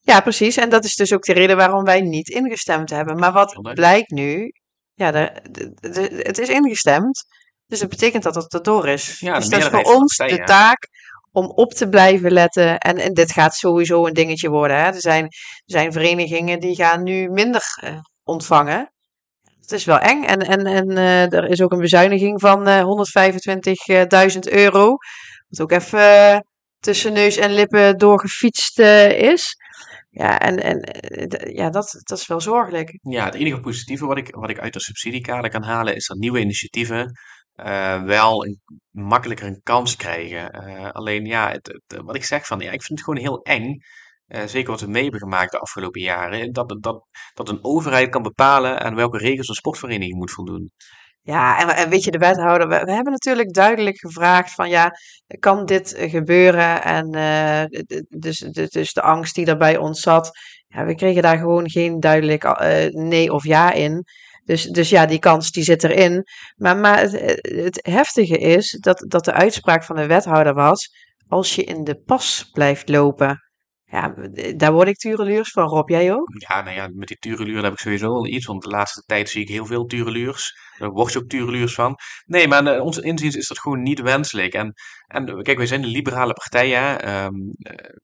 Ja, 0.00 0.20
precies. 0.20 0.56
En 0.56 0.68
dat 0.68 0.84
is 0.84 0.94
dus 0.94 1.12
ook 1.12 1.24
de 1.24 1.32
reden 1.32 1.56
waarom 1.56 1.84
wij 1.84 2.00
niet 2.00 2.28
ingestemd 2.28 2.90
hebben. 2.90 3.18
Maar 3.18 3.32
wat 3.32 3.60
blijkt 3.74 4.10
nu, 4.10 4.52
ja, 4.94 5.10
de, 5.10 5.32
de, 5.80 6.22
het 6.22 6.38
is 6.38 6.48
ingestemd. 6.48 7.24
Dus 7.66 7.80
dat 7.80 7.88
betekent 7.88 8.22
dat 8.22 8.34
het 8.34 8.54
erdoor 8.54 8.88
is. 8.88 9.20
Ja, 9.20 9.38
dus 9.38 9.48
dat 9.48 9.60
is 9.60 9.66
voor 9.66 9.82
ons 9.82 10.16
de 10.16 10.42
taak 10.44 10.88
om 11.32 11.46
op 11.46 11.72
te 11.72 11.88
blijven 11.88 12.32
letten. 12.32 12.78
En, 12.78 12.96
en 12.96 13.14
dit 13.14 13.32
gaat 13.32 13.54
sowieso 13.54 14.06
een 14.06 14.12
dingetje 14.12 14.50
worden. 14.50 14.76
Hè. 14.76 14.84
Er, 14.84 15.00
zijn, 15.00 15.24
er 15.24 15.30
zijn 15.64 15.92
verenigingen 15.92 16.60
die 16.60 16.74
gaan 16.74 17.02
nu 17.02 17.28
minder 17.28 17.62
uh, 17.84 17.98
ontvangen. 18.24 18.92
Het 19.60 19.72
is 19.72 19.84
wel 19.84 19.98
eng. 19.98 20.24
En, 20.24 20.38
en, 20.38 20.66
en 20.66 20.96
eh, 20.96 21.32
er 21.32 21.44
is 21.44 21.62
ook 21.62 21.72
een 21.72 21.80
bezuiniging 21.80 22.40
van 22.40 22.66
eh 22.66 22.84
125.000 24.32 24.38
euro. 24.40 24.96
Wat 25.48 25.60
ook 25.60 25.72
even 25.72 26.44
tussen 26.86 27.12
neus 27.12 27.36
en 27.36 27.52
lippen 27.52 27.98
doorgefietst 27.98 28.78
eh, 28.78 29.32
is. 29.32 29.56
Ja, 30.10 30.38
en, 30.38 30.56
en 30.56 30.80
eh, 30.80 31.54
ja, 31.54 31.70
dat, 31.70 32.00
dat 32.02 32.18
is 32.18 32.26
wel 32.26 32.40
zorgelijk. 32.40 32.98
Ja, 33.02 33.24
het 33.24 33.34
enige 33.34 33.60
positieve 33.60 34.06
wat 34.06 34.16
ik, 34.16 34.34
wat 34.34 34.50
ik 34.50 34.58
uit 34.58 34.72
de 34.72 34.80
subsidiekader 34.80 35.50
kan 35.50 35.62
halen, 35.62 35.94
is 35.94 36.06
dat 36.06 36.16
nieuwe 36.16 36.40
initiatieven 36.40 37.18
eh, 37.52 38.02
wel 38.02 38.46
een, 38.46 38.60
makkelijker 38.90 39.46
een 39.46 39.60
kans 39.62 39.96
krijgen. 39.96 40.50
Alleen 40.92 41.24
ja, 41.24 41.50
het, 41.50 41.80
wat 42.04 42.14
ik 42.14 42.24
zeg 42.24 42.46
van, 42.46 42.58
ja, 42.60 42.70
ik 42.70 42.82
vind 42.82 42.98
het 42.98 43.08
gewoon 43.08 43.20
heel 43.20 43.42
eng. 43.42 43.78
zeker 44.46 44.70
wat 44.70 44.80
we 44.80 44.90
mee 44.90 45.02
hebben 45.02 45.20
gemaakt 45.20 45.52
de 45.52 45.58
afgelopen 45.58 46.00
jaren. 46.00 46.52
Dat, 46.52 46.76
dat, 46.80 47.06
dat 47.34 47.48
een 47.48 47.64
overheid 47.64 48.08
kan 48.08 48.22
bepalen 48.22 48.80
aan 48.80 48.94
welke 48.94 49.18
regels 49.18 49.48
een 49.48 49.54
sportvereniging 49.54 50.16
moet 50.16 50.32
voldoen. 50.32 50.70
Ja, 51.26 51.58
en, 51.60 51.68
en 51.76 51.88
weet 51.88 52.04
je, 52.04 52.10
de 52.10 52.18
wethouder, 52.18 52.68
we, 52.68 52.74
hebben 52.74 53.12
natuurlijk 53.12 53.54
duidelijk 53.54 53.98
gevraagd 53.98 54.54
van 54.54 54.68
ja, 54.68 54.92
kan 55.38 55.64
dit 55.64 55.94
eh, 55.94 56.10
gebeuren? 56.10 56.82
En 56.82 57.12
eh, 57.12 57.80
dus, 58.08 58.38
dus, 58.70 58.92
de 58.92 59.02
angst 59.02 59.34
die 59.34 59.44
daarbij 59.44 59.76
ons 59.76 60.00
zat, 60.00 60.30
ja, 60.68 60.84
we 60.84 60.94
kregen 60.94 61.22
daar 61.22 61.38
gewoon 61.38 61.70
geen 61.70 62.00
duidelijk 62.00 62.44
eh, 62.44 62.86
nee 62.90 63.32
of 63.32 63.44
ja 63.44 63.72
in. 63.72 64.04
Dus, 64.44 64.64
dus 64.64 64.88
ja, 64.88 65.06
die 65.06 65.18
kans 65.18 65.50
die 65.50 65.64
zit 65.64 65.84
erin. 65.84 66.24
Maar, 66.56 66.76
maar 66.76 67.00
het, 67.00 67.12
het 67.42 67.78
heftige 67.82 68.38
is 68.38 68.70
dat, 68.80 69.04
dat 69.08 69.24
de 69.24 69.32
uitspraak 69.32 69.84
van 69.84 69.96
de 69.96 70.06
wethouder 70.06 70.54
was, 70.54 70.88
als 71.28 71.54
je 71.54 71.64
in 71.64 71.84
de 71.84 72.00
pas 72.00 72.50
blijft 72.52 72.88
lopen. 72.88 73.45
Ja, 73.88 74.14
daar 74.56 74.72
word 74.72 74.88
ik 74.88 74.96
tureluurs 74.96 75.50
van, 75.50 75.68
Rob. 75.68 75.88
Jij 75.88 76.12
ook? 76.12 76.28
Ja, 76.48 76.62
nou 76.62 76.76
ja, 76.76 76.88
met 76.92 77.08
die 77.08 77.16
tureluur 77.16 77.62
heb 77.62 77.72
ik 77.72 77.78
sowieso 77.78 78.12
wel 78.12 78.26
iets, 78.26 78.46
want 78.46 78.62
de 78.62 78.68
laatste 78.68 79.02
tijd 79.06 79.28
zie 79.28 79.42
ik 79.42 79.48
heel 79.48 79.66
veel 79.66 79.84
tureluurs. 79.84 80.58
Daar 80.78 80.90
word 80.90 81.12
je 81.12 81.18
ook 81.18 81.28
tureluurs 81.28 81.74
van. 81.74 81.96
Nee, 82.24 82.48
maar 82.48 82.62
naar 82.62 82.80
onze 82.80 83.02
inziens 83.02 83.36
is 83.36 83.48
dat 83.48 83.58
gewoon 83.58 83.82
niet 83.82 84.00
wenselijk. 84.00 84.54
En, 84.54 84.72
en 85.06 85.42
kijk, 85.42 85.56
wij 85.56 85.66
zijn 85.66 85.80
de 85.80 85.86
liberale 85.86 86.32
partij, 86.32 86.70
hè. 86.70 86.94
ehm, 86.94 87.34
eh, 87.58 87.96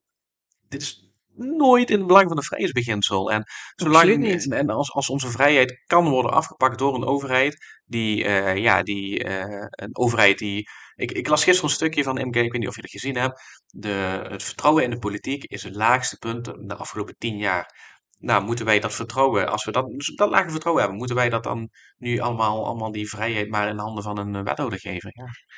dit 0.69 0.83
is 0.83 1.13
nooit 1.35 1.91
in 1.91 1.99
het 1.99 2.07
belang 2.07 2.27
van 2.27 2.37
de 2.37 2.43
vrijheidsbeginsel. 2.43 3.33
En, 3.33 3.45
zolang, 3.75 4.17
niet. 4.17 4.53
en, 4.53 4.71
als, 4.71 4.93
als 4.93 5.09
onze 5.09 5.31
vrijheid 5.31 5.83
kan 5.87 6.09
worden 6.09 6.33
afgepakt 6.33 6.79
door 6.79 6.95
een 6.95 7.05
overheid, 7.05 7.81
die, 7.85 8.25
eh, 8.25 8.57
ja, 8.57 8.83
die, 8.83 9.25
eh, 9.25 9.67
een 9.71 9.97
overheid 9.97 10.39
die... 10.39 10.69
Ik, 11.03 11.13
ik 11.13 11.29
las 11.29 11.45
gisteren 11.45 11.71
een 11.71 11.77
stukje 11.77 12.03
van 12.03 12.15
MK, 12.15 12.37
ik 12.37 12.53
weet 12.53 12.61
niet 12.61 12.69
of 12.69 12.77
je 12.77 12.83
dat 12.83 12.91
gezien 12.91 13.17
hebt. 13.17 13.41
De, 13.67 14.27
het 14.29 14.43
vertrouwen 14.43 14.85
in 14.85 14.91
de 14.91 14.99
politiek 14.99 15.45
is 15.45 15.63
het 15.63 15.75
laagste 15.75 16.19
punt 16.19 16.45
de 16.45 16.75
afgelopen 16.75 17.15
tien 17.19 17.37
jaar. 17.37 17.92
Nou, 18.23 18.45
moeten 18.45 18.65
wij 18.65 18.81
dat 18.81 18.95
vertrouwen, 18.95 19.49
als 19.49 19.65
we 19.65 19.71
dat, 19.71 19.87
dus 19.91 20.15
dat 20.15 20.31
lage 20.31 20.51
vertrouwen 20.51 20.83
hebben, 20.83 20.99
moeten 21.01 21.17
wij 21.19 21.29
dat 21.29 21.43
dan 21.43 21.69
nu 21.99 22.19
allemaal, 22.19 22.67
allemaal 22.67 22.93
die 22.93 23.09
vrijheid 23.09 23.51
maar 23.51 23.69
in 23.69 23.77
de 23.77 23.83
handen 23.83 24.03
van 24.03 24.19
een 24.19 24.35
eh, 24.35 24.43
wethouder 24.43 24.79
geven? 24.79 25.13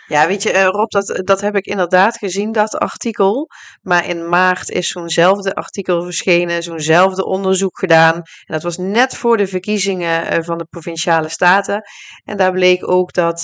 Ja. 0.06 0.26
Weet 0.26 0.42
je, 0.42 0.52
eh, 0.52 0.64
Rob, 0.64 0.90
dat, 0.90 1.21
dat 1.25 1.40
heb 1.40 1.56
ik 1.56 1.66
inderdaad 1.66 2.18
gezien, 2.18 2.52
dat 2.52 2.78
artikel. 2.78 3.49
Maar 3.83 4.09
in 4.09 4.28
maart 4.28 4.71
is 4.71 4.88
zo'nzelfde 4.88 5.54
artikel 5.54 6.02
verschenen, 6.02 6.62
zo'nzelfde 6.62 7.25
onderzoek 7.25 7.78
gedaan. 7.78 8.14
En 8.14 8.23
dat 8.54 8.62
was 8.62 8.76
net 8.76 9.16
voor 9.16 9.37
de 9.37 9.47
verkiezingen 9.47 10.26
eh, 10.26 10.42
van 10.42 10.59
de 10.59 10.66
provinciale 10.71 11.28
staten. 11.28 11.83
En 12.25 12.37
daar 12.37 12.52
bleek 12.52 12.90
ook 12.90 13.12
dat, 13.12 13.42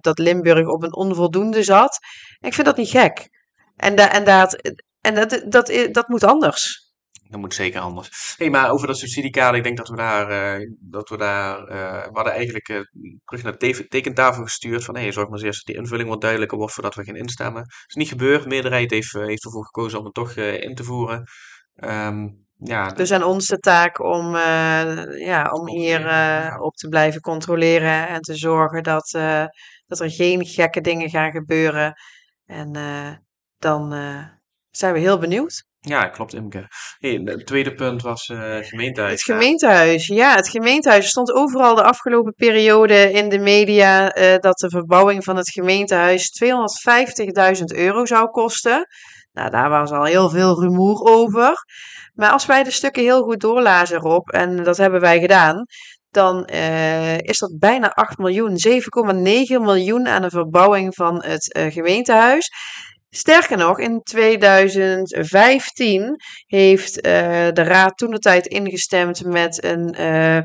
dat 0.00 0.18
Limburg 0.18 0.66
op 0.66 0.82
een 0.82 0.94
onvoldoende 0.94 1.62
zat. 1.62 1.98
Ik 2.40 2.54
vind 2.54 2.66
dat 2.66 2.76
niet 2.76 2.90
gek. 2.90 3.28
En, 3.76 3.94
da 3.94 4.12
en, 4.12 4.24
dat, 4.24 4.74
en 5.00 5.14
dat, 5.14 5.44
dat, 5.48 5.72
dat 5.92 6.08
moet 6.08 6.24
anders. 6.24 6.83
Dat 7.34 7.42
moet 7.42 7.54
zeker 7.54 7.80
anders. 7.80 8.34
Hey, 8.38 8.50
maar 8.50 8.70
over 8.70 8.86
dat 8.86 8.98
subsidiekader, 8.98 9.56
ik 9.56 9.62
denk 9.64 9.76
dat 9.76 9.88
we 9.88 9.96
daar, 9.96 10.28
eh, 10.28 10.70
dat 10.80 11.08
we 11.08 11.16
daar, 11.16 11.66
we 11.66 12.10
hadden 12.12 12.32
eigenlijk 12.32 12.68
eh, 12.68 12.80
terug 13.24 13.42
naar 13.42 13.52
de 13.58 13.58
te- 13.58 13.88
tekentafel 13.88 14.42
gestuurd 14.42 14.84
van, 14.84 14.96
hey, 14.96 15.12
zorg 15.12 15.28
maar 15.28 15.38
eens 15.38 15.46
eerst 15.46 15.66
dat 15.66 15.74
die 15.74 15.84
invulling 15.84 16.08
wat 16.08 16.20
duidelijker 16.20 16.58
wordt 16.58 16.72
voordat 16.74 16.94
we 16.94 17.04
gaan 17.04 17.16
instemmen. 17.16 17.62
Dat 17.62 17.84
is 17.86 17.94
niet 17.94 18.08
gebeurd, 18.08 18.42
de 18.42 18.48
meerderheid 18.48 18.90
heeft, 18.90 19.12
heeft 19.12 19.44
ervoor 19.44 19.64
gekozen 19.64 19.98
om 19.98 20.04
het 20.04 20.14
toch 20.14 20.36
in 20.36 20.74
te 20.74 20.84
voeren. 20.84 21.22
Ehm, 21.74 22.28
ja, 22.56 22.88
Dus 22.88 23.12
aan 23.12 23.22
ons 23.22 23.46
de 23.46 23.58
taak 23.58 24.00
om, 24.00 24.36
ja, 25.16 25.50
om 25.52 25.68
hier 25.68 26.00
op 26.60 26.74
te 26.74 26.88
blijven 26.88 27.20
controleren 27.20 28.08
en 28.08 28.20
te 28.20 28.34
zorgen 28.34 28.82
dat, 28.82 29.10
dat 29.86 30.00
er 30.00 30.10
geen 30.10 30.46
gekke 30.46 30.80
dingen 30.80 31.10
gaan 31.10 31.30
gebeuren. 31.30 31.92
En 32.46 32.72
dan 33.58 33.92
zijn 34.70 34.92
we 34.92 34.98
heel 34.98 35.18
benieuwd. 35.18 35.72
Ja, 35.86 36.08
klopt 36.08 36.34
Imke. 36.34 36.66
Hey, 36.98 37.20
het 37.24 37.46
tweede 37.46 37.74
punt 37.74 38.02
was 38.02 38.28
eh 38.28 38.56
gemeentehuis. 38.60 39.12
Het 39.12 39.22
gemeentehuis, 39.22 40.06
ja, 40.06 40.34
het 40.34 40.48
gemeentehuis. 40.48 41.08
Stond 41.08 41.32
overal 41.32 41.74
de 41.74 41.82
afgelopen 41.82 42.34
periode 42.36 43.12
in 43.12 43.28
de 43.28 43.38
media 43.38 44.10
eh, 44.10 44.38
dat 44.38 44.58
de 44.58 44.70
verbouwing 44.70 45.24
van 45.24 45.36
het 45.36 45.50
gemeentehuis 45.50 46.42
250.000 47.58 47.64
euro 47.64 48.04
zou 48.04 48.30
kosten. 48.30 48.86
Nou, 49.32 49.50
daar 49.50 49.70
was 49.70 49.90
al 49.90 50.04
heel 50.04 50.30
veel 50.30 50.60
rumoer 50.60 51.00
over. 51.00 51.52
Maar 52.14 52.30
als 52.30 52.46
wij 52.46 52.62
de 52.62 52.70
stukken 52.70 53.02
heel 53.02 53.22
goed 53.22 53.40
doorlazen, 53.40 53.98
Rob, 53.98 54.28
en 54.28 54.62
dat 54.62 54.76
hebben 54.76 55.00
wij 55.00 55.20
gedaan, 55.20 55.64
dan 56.10 56.44
eh, 56.44 57.18
is 57.18 57.38
dat 57.38 57.58
bijna 57.58 57.88
8 57.88 58.18
miljoen, 58.18 58.56
7,9 58.68 59.60
miljoen 59.60 60.08
aan 60.08 60.22
de 60.22 60.30
verbouwing 60.30 60.94
van 60.94 61.24
het 61.24 61.52
eh, 61.52 61.72
gemeentehuis. 61.72 62.50
Sterker 63.16 63.56
nog, 63.56 63.78
in 63.78 64.00
2015 64.02 66.16
heeft 66.46 67.00
eh, 67.00 67.12
de 67.52 67.62
Raad 67.62 67.96
toen 67.96 68.10
de 68.10 68.18
tijd 68.18 68.46
ingestemd 68.46 69.24
met 69.24 69.64
een 69.64 69.94
eh 69.94 70.38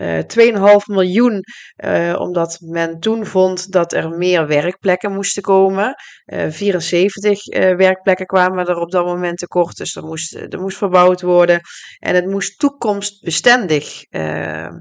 eh 0.00 0.24
2,5 0.26 0.86
miljoen, 0.86 1.42
eh, 1.76 2.16
omdat 2.18 2.58
men 2.60 2.98
toen 2.98 3.26
vond 3.26 3.72
dat 3.72 3.92
er 3.92 4.10
meer 4.10 4.46
werkplekken 4.46 5.12
moesten 5.12 5.42
komen. 5.42 5.94
Eh 6.24 6.50
74 6.50 7.46
eh, 7.46 7.76
werkplekken 7.76 8.26
kwamen 8.26 8.66
er 8.66 8.76
op 8.76 8.90
dat 8.90 9.04
moment 9.04 9.38
tekort, 9.38 9.76
dus 9.76 9.96
er 9.96 10.04
moest, 10.04 10.34
er 10.34 10.60
moest 10.60 10.76
verbouwd 10.76 11.20
worden. 11.20 11.60
En 11.98 12.14
het 12.14 12.26
moest 12.26 12.58
toekomstbestendig 12.58 14.04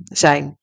zijn. 0.04 0.58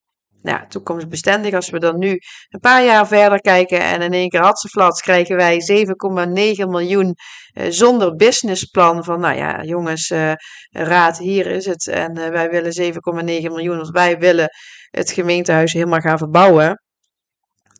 Nou, 0.47 0.59
ja, 0.59 0.67
toekomstbestendig, 0.67 1.55
als 1.55 1.71
we 1.71 1.79
dan 1.79 1.99
nu 1.99 2.11
een 2.49 2.61
paar 2.61 2.85
jaar 2.85 3.07
verder 3.07 3.41
kijken 3.41 3.81
en 3.81 4.03
in 4.03 4.13
één 4.13 4.29
keer 4.29 4.41
hatseflats 4.41 5.01
krijgen 5.01 5.37
wij 5.37 5.61
7,9 5.61 6.69
miljoen 6.69 7.15
eh, 7.53 7.67
zonder 7.69 8.15
businessplan 8.15 9.05
van, 9.05 9.21
nou 9.21 9.37
ja, 9.37 9.63
jongens, 9.63 10.11
eh, 10.11 10.33
raad, 10.71 11.19
hier 11.19 11.47
is 11.47 11.67
het 11.67 11.87
en 11.87 12.17
eh, 12.17 12.29
wij 12.29 12.51
willen 12.51 12.73
7,9 12.73 13.53
miljoen, 13.53 13.77
want 13.77 13.89
wij 13.91 14.19
willen 14.19 14.49
het 14.91 15.11
gemeentehuis 15.11 15.73
helemaal 15.73 16.01
gaan 16.01 16.19
verbouwen. 16.19 16.83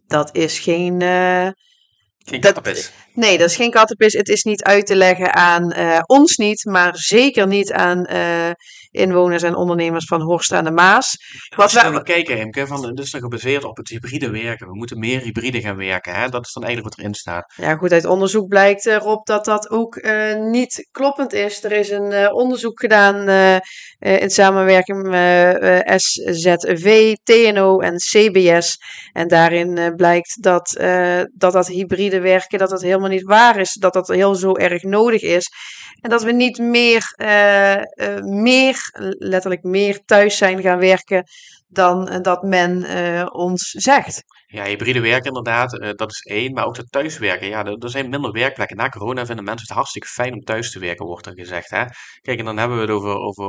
Dat 0.07 0.37
is 0.37 0.59
geen, 0.59 1.01
Geen 1.01 2.41
dat- 2.41 2.93
nee, 3.15 3.39
dat 3.39 3.51
is 3.51 3.57
geen 3.57 3.71
kattenpis. 3.71 4.13
Het 4.13 4.29
is 4.29 4.43
niet 4.43 4.63
uit 4.63 4.87
te 4.87 4.97
leggen 4.97 5.35
aan 5.35 5.75
ons 6.07 6.37
niet, 6.37 6.65
maar 6.65 6.97
zeker 6.97 7.47
niet 7.47 7.73
aan 7.73 8.07
inwoners 8.97 9.43
en 9.43 9.55
ondernemers 9.55 10.05
van 10.05 10.21
Horst 10.21 10.53
aan 10.53 10.65
de 10.65 10.71
Maas. 10.71 11.17
Wat 11.57 11.73
dan 11.73 12.03
kijkt, 12.03 12.29
Imke, 12.29 12.67
van, 12.67 12.83
dit 12.95 13.05
is 13.05 13.11
dan 13.11 13.21
gebaseerd 13.21 13.65
op 13.65 13.77
het 13.77 13.89
hybride 13.89 14.31
werken. 14.31 14.67
We 14.67 14.77
moeten 14.77 14.99
meer 14.99 15.21
hybride 15.21 15.61
gaan 15.61 15.77
werken. 15.77 16.15
Hè? 16.15 16.29
Dat 16.29 16.47
is 16.47 16.53
dan 16.53 16.65
eigenlijk 16.65 16.95
wat 16.95 17.05
erin 17.05 17.15
staat. 17.15 17.53
Ja, 17.57 17.77
goed, 17.77 17.93
uit 17.93 18.05
onderzoek 18.05 18.49
blijkt 18.49 18.87
erop 18.87 19.27
dat 19.27 19.45
dat 19.45 19.71
ook 19.71 19.97
eh, 19.97 20.35
niet 20.35 20.89
kloppend 20.91 21.33
is. 21.33 21.65
Er 21.65 21.73
is 21.73 21.91
een 21.91 22.13
eh, 22.13 22.35
onderzoek 22.35 22.81
gedaan 22.81 23.29
eh, 23.29 23.55
eh, 23.55 23.61
in 23.99 24.31
samenwerking 24.31 25.03
met 25.03 25.59
eh, 25.59 25.97
SZV, 25.97 27.15
TNO 27.23 27.81
en 27.81 27.97
CBS. 27.97 28.77
En 29.13 29.29
daarin 29.29 29.79
eh, 29.79 29.95
blijkt 29.95 30.43
dat, 30.43 30.77
eh, 30.77 31.21
dat 31.35 31.53
dat 31.53 31.67
hybride 31.67 32.21
werken, 32.21 32.59
dat 32.59 32.71
dat 32.71 32.83
helemaal 32.83 33.09
niet 33.09 33.23
waar 33.23 33.59
is. 33.59 33.73
Dat 33.73 33.93
dat 33.93 34.09
heel 34.09 34.35
zo 34.35 34.55
erg 34.55 34.83
nodig 34.83 35.23
is. 35.23 35.51
En 36.01 36.11
dat 36.11 36.23
we 36.23 36.33
niet 36.33 36.59
meer, 36.59 37.13
eh, 37.17 37.75
eh, 37.75 38.23
meer, 38.23 38.86
letterlijk 39.19 39.63
meer 39.63 40.05
thuis 40.05 40.37
zijn 40.37 40.63
gaan 40.63 40.79
werken 40.79 41.25
dan 41.67 42.09
eh, 42.09 42.21
dat 42.21 42.43
men 42.43 42.83
eh, 42.83 43.27
ons 43.33 43.71
zegt. 43.71 44.23
Ja, 44.47 44.65
hybride 44.65 45.01
werken 45.01 45.27
inderdaad, 45.27 45.79
eh, 45.79 45.91
dat 45.95 46.11
is 46.11 46.21
één. 46.21 46.53
Maar 46.53 46.67
ook 46.67 46.77
het 46.77 46.93
thuiswerken. 46.93 47.49
Ja, 47.49 47.65
er, 47.65 47.77
er 47.79 47.91
zijn 47.91 48.09
minder 48.09 48.33
werkplekken. 48.33 48.77
Na 48.77 48.89
corona 48.89 49.27
vinden 49.27 49.45
mensen 49.45 49.67
het 49.67 49.77
hartstikke 49.77 50.09
fijn 50.09 50.33
om 50.33 50.41
thuis 50.41 50.71
te 50.71 50.79
werken, 50.79 51.07
wordt 51.07 51.27
er 51.27 51.33
gezegd. 51.33 51.71
Hè? 51.71 51.85
Kijk, 52.21 52.39
en 52.39 52.45
dan 52.45 52.57
hebben 52.57 52.77
we 52.77 52.83
het 52.83 52.93
over, 52.93 53.17
over 53.17 53.47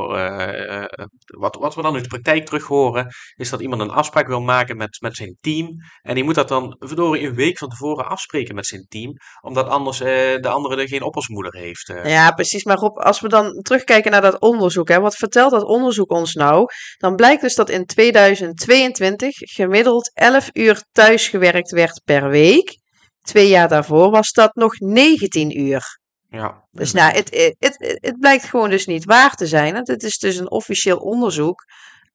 wat, 1.26 1.56
wat 1.56 1.76
we 1.76 1.82
dan 1.82 1.94
uit 1.94 2.04
de 2.04 2.10
praktijk 2.10 2.46
terug 2.46 2.66
horen, 2.66 3.08
is 3.36 3.50
dat 3.50 3.62
iemand 3.62 3.82
een 3.82 3.90
afspraak 3.90 4.28
wil 4.28 4.42
maken 4.42 4.78
met, 4.78 5.02
met 5.02 5.16
zijn 5.16 5.38
team. 5.42 5.76
En 6.02 6.16
die 6.16 6.24
moet 6.24 6.36
dat 6.36 6.48
dan 6.48 6.76
verdorie 6.80 7.28
een 7.28 7.36
week 7.36 7.58
van 7.58 7.70
tevoren 7.70 8.08
afspreken 8.08 8.56
met 8.56 8.66
zijn 8.66 8.86
team, 8.90 9.14
omdat 9.42 9.68
anders 9.68 9.98
de 9.98 10.50
andere 10.50 10.82
er 10.82 10.88
geen 10.88 11.02
oppasmoeder 11.02 11.56
heeft. 11.56 11.94
Ja, 12.04 12.32
precies. 12.32 12.64
Maar 12.64 12.78
Rob, 12.78 12.98
als 12.98 13.20
we 13.20 13.28
dan 13.28 13.62
terugkijken 13.62 14.12
naar 14.12 14.22
dat 14.22 14.40
onderzoek, 14.40 14.88
hè, 14.88 15.00
wat 15.00 15.16
vertelt 15.16 15.52
dat 15.52 15.64
onderzoek 15.64 16.12
ons 16.12 16.34
nou? 16.34 16.66
Dan 16.98 17.16
blijkt 17.16 17.42
dus 17.42 17.56
dat 17.56 17.70
in 17.70 17.86
2022 18.12 19.36
gemiddeld 19.38 20.12
11 20.14 20.50
uur 20.54 20.84
thuisgewerkt 20.92 21.72
werd 21.72 22.02
per 22.04 22.30
week. 22.30 22.78
Twee 23.22 23.48
jaar 23.48 23.68
daarvoor 23.68 24.10
was 24.10 24.32
dat 24.32 24.56
nog 24.56 24.80
19 24.80 25.60
uur. 25.60 26.00
Ja, 26.30 26.64
Dus 26.72 26.94
nou, 26.94 27.14
het, 27.14 27.30
het, 27.36 27.76
het, 27.78 27.98
het 28.02 28.20
blijkt 28.20 28.44
gewoon 28.44 28.70
dus 28.70 28.86
niet 28.86 29.06
waar 29.06 29.34
te 29.36 29.48
zijn. 29.48 29.76
Het 29.76 30.04
is 30.04 30.18
dus 30.18 30.38
een 30.38 30.52
officieel 30.52 30.98
onderzoek. 30.98 31.66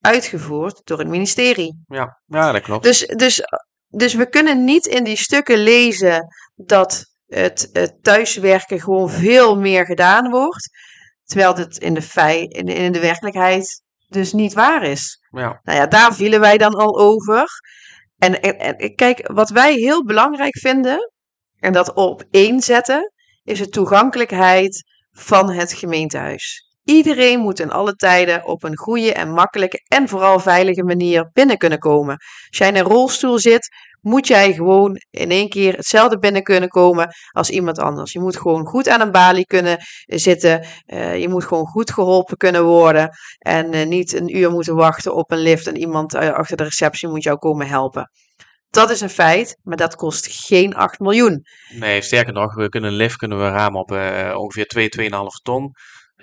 uitgevoerd 0.01 0.81
door 0.83 0.99
het 0.99 1.07
ministerie. 1.07 1.83
Ja, 1.87 2.21
ja 2.25 2.51
dat 2.51 2.61
klopt. 2.61 2.83
Dus, 2.83 2.99
dus, 2.99 3.41
dus 3.87 4.13
we 4.13 4.29
kunnen 4.29 4.63
niet 4.63 4.85
in 4.85 5.03
die 5.03 5.17
stukken 5.17 5.57
lezen 5.57 6.27
dat 6.55 7.05
het, 7.25 7.69
het 7.71 7.97
thuiswerken 8.01 8.81
gewoon 8.81 9.09
veel 9.09 9.59
meer 9.59 9.85
gedaan 9.85 10.29
wordt. 10.29 10.69
Terwijl 11.23 11.55
het 11.55 11.77
in 11.77 11.93
de, 11.93 12.01
fei, 12.01 12.45
in, 12.45 12.67
in 12.67 12.91
de 12.91 12.99
werkelijkheid 12.99 13.82
dus 14.13 14.33
niet 14.33 14.53
waar 14.53 14.83
is. 14.83 15.25
Ja. 15.31 15.59
Nou 15.63 15.77
ja, 15.77 15.87
daar 15.87 16.13
vielen 16.13 16.39
wij 16.39 16.57
dan 16.57 16.73
al 16.73 16.99
over. 16.99 17.45
En, 18.17 18.41
en, 18.41 18.77
en 18.77 18.95
kijk, 18.95 19.31
wat 19.31 19.49
wij 19.49 19.73
heel 19.73 20.05
belangrijk 20.05 20.57
vinden, 20.57 21.11
en 21.59 21.73
dat 21.73 21.93
op 21.93 22.23
één 22.31 22.61
zetten, 22.61 23.11
is 23.43 23.59
de 23.59 23.67
toegankelijkheid 23.67 24.83
van 25.11 25.51
het 25.51 25.73
gemeentehuis. 25.73 26.72
Iedereen 26.83 27.39
moet 27.39 27.59
in 27.59 27.71
alle 27.71 27.93
tijden 27.93 28.45
op 28.45 28.63
een 28.63 28.77
goede 28.77 29.13
en 29.13 29.31
makkelijke 29.31 29.83
en 29.87 30.07
vooral 30.07 30.39
veilige 30.39 30.83
manier 30.83 31.29
binnen 31.33 31.57
kunnen 31.57 31.79
komen. 31.79 32.17
Als 32.47 32.57
jij 32.57 32.67
in 32.67 32.75
een 32.75 32.83
rolstoel 32.83 33.39
zit, 33.39 33.69
moet 34.03 34.27
jij 34.27 34.53
gewoon 34.53 35.01
in 35.09 35.31
één 35.31 35.49
keer 35.49 35.75
hetzelfde 35.75 36.19
binnen 36.19 36.43
kunnen 36.43 36.69
komen 36.69 37.07
als 37.31 37.49
iemand 37.49 37.79
anders. 37.79 38.11
Je 38.11 38.19
moet 38.19 38.37
gewoon 38.37 38.65
goed 38.65 38.89
aan 38.89 39.01
een 39.01 39.11
balie 39.11 39.45
kunnen 39.45 39.77
zitten. 40.05 40.65
Uh, 40.87 41.19
je 41.19 41.29
moet 41.29 41.43
gewoon 41.43 41.65
goed 41.65 41.91
geholpen 41.91 42.37
kunnen 42.37 42.63
worden. 42.63 43.09
En 43.37 43.73
uh, 43.73 43.85
niet 43.85 44.13
een 44.13 44.37
uur 44.37 44.51
moeten 44.51 44.75
wachten 44.75 45.15
op 45.15 45.31
een 45.31 45.41
lift 45.41 45.67
en 45.67 45.77
iemand 45.77 46.13
uh, 46.13 46.33
achter 46.33 46.57
de 46.57 46.63
receptie 46.63 47.09
moet 47.09 47.23
jou 47.23 47.37
komen 47.37 47.67
helpen. 47.67 48.11
Dat 48.69 48.89
is 48.89 49.01
een 49.01 49.09
feit, 49.09 49.57
maar 49.61 49.77
dat 49.77 49.95
kost 49.95 50.45
geen 50.45 50.75
8 50.75 50.99
miljoen. 50.99 51.45
Nee, 51.69 52.01
sterker 52.01 52.33
nog, 52.33 52.55
we 52.55 52.69
kunnen 52.69 52.89
een 52.89 52.95
lift 52.95 53.15
kunnen 53.15 53.37
we 53.37 53.49
ramen 53.49 53.79
op 53.79 53.91
ongeveer 54.37 54.65
2, 54.65 54.89
2,5 54.99 55.09
ton. 55.43 55.71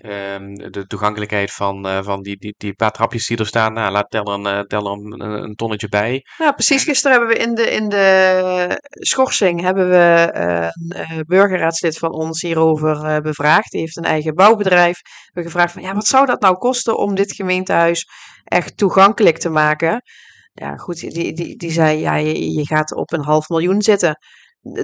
Um, 0.02 0.54
de 0.54 0.86
toegankelijkheid 0.86 1.52
van, 1.52 1.86
uh, 1.86 2.02
van 2.02 2.22
die, 2.22 2.36
die, 2.38 2.54
die 2.56 2.74
paar 2.74 2.90
trapjes 2.90 3.26
die 3.26 3.36
er 3.36 3.46
staan, 3.46 3.72
nou, 3.72 3.92
laat 3.92 4.10
tel 4.10 4.24
er, 4.24 4.46
een, 4.46 4.66
tel 4.66 4.86
er 4.86 4.92
een, 4.92 5.42
een, 5.42 5.54
tonnetje 5.54 5.88
bij. 5.88 6.24
Nou, 6.38 6.52
precies. 6.52 6.84
Gisteren 6.84 7.18
hebben 7.18 7.36
we 7.36 7.42
in 7.42 7.54
de, 7.54 7.70
in 7.70 7.88
de 7.88 8.80
schorsing 8.90 9.60
hebben 9.60 9.88
we 9.90 10.32
uh, 10.36 11.16
een 11.16 11.24
burgerraadslid 11.26 11.98
van 11.98 12.12
ons 12.12 12.42
hierover 12.42 13.22
bevraagd. 13.22 13.70
Die 13.70 13.80
heeft 13.80 13.96
een 13.96 14.04
eigen 14.04 14.34
bouwbedrijf. 14.34 15.00
We 15.00 15.10
hebben 15.24 15.52
gevraagd 15.52 15.72
van, 15.72 15.82
ja, 15.82 15.94
wat 15.94 16.06
zou 16.06 16.26
dat 16.26 16.40
nou 16.40 16.56
kosten 16.56 16.98
om 16.98 17.14
dit 17.14 17.32
gemeentehuis 17.32 18.06
echt 18.44 18.76
toegankelijk 18.76 19.38
te 19.38 19.50
maken? 19.50 20.02
Ja, 20.52 20.76
goed, 20.76 21.00
die, 21.00 21.32
die, 21.32 21.56
die 21.56 21.70
zei, 21.70 21.98
ja, 21.98 22.14
je, 22.14 22.52
je 22.52 22.66
gaat 22.66 22.94
op 22.94 23.12
een 23.12 23.24
half 23.24 23.48
miljoen 23.48 23.82
zitten 23.82 24.18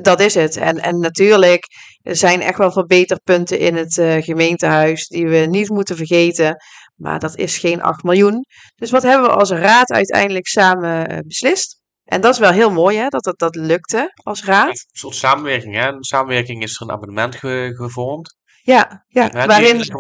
dat 0.02 0.20
is 0.20 0.34
het. 0.34 0.56
En, 0.56 0.78
en 0.78 0.98
natuurlijk 0.98 1.66
zijn 2.02 2.40
echt 2.40 2.58
wel 2.58 2.72
verbeterpunten 2.72 3.58
in 3.58 3.76
het 3.76 3.96
uh, 3.96 4.22
gemeentehuis 4.22 5.06
die 5.06 5.28
we 5.28 5.36
niet 5.36 5.68
moeten 5.68 5.96
vergeten. 5.96 6.56
Maar 6.94 7.18
dat 7.18 7.36
is 7.36 7.58
geen 7.58 7.82
8 7.82 8.02
miljoen. 8.02 8.44
Dus 8.74 8.90
wat 8.90 9.02
hebben 9.02 9.28
we 9.28 9.34
als 9.34 9.50
raad 9.50 9.90
uiteindelijk 9.90 10.46
samen 10.46 11.12
uh, 11.12 11.18
beslist? 11.26 11.80
En 12.04 12.20
dat 12.20 12.32
is 12.32 12.38
wel 12.38 12.50
heel 12.50 12.70
mooi, 12.70 12.96
hè, 12.96 13.08
dat 13.08 13.24
dat, 13.24 13.38
dat 13.38 13.54
lukte 13.54 14.12
als 14.22 14.44
raad. 14.44 14.68
Een 14.68 14.76
soort 14.92 15.14
samenwerking, 15.14 15.74
hè? 15.74 15.88
Een 15.88 16.04
samenwerking 16.04 16.62
is 16.62 16.76
er 16.76 16.82
een 16.82 16.92
abonnement 16.92 17.36
ge 17.36 17.72
gevormd. 17.76 18.36
Ja, 18.62 19.04
ja 19.08 19.46
waarin... 19.46 19.76
Is. 19.76 19.90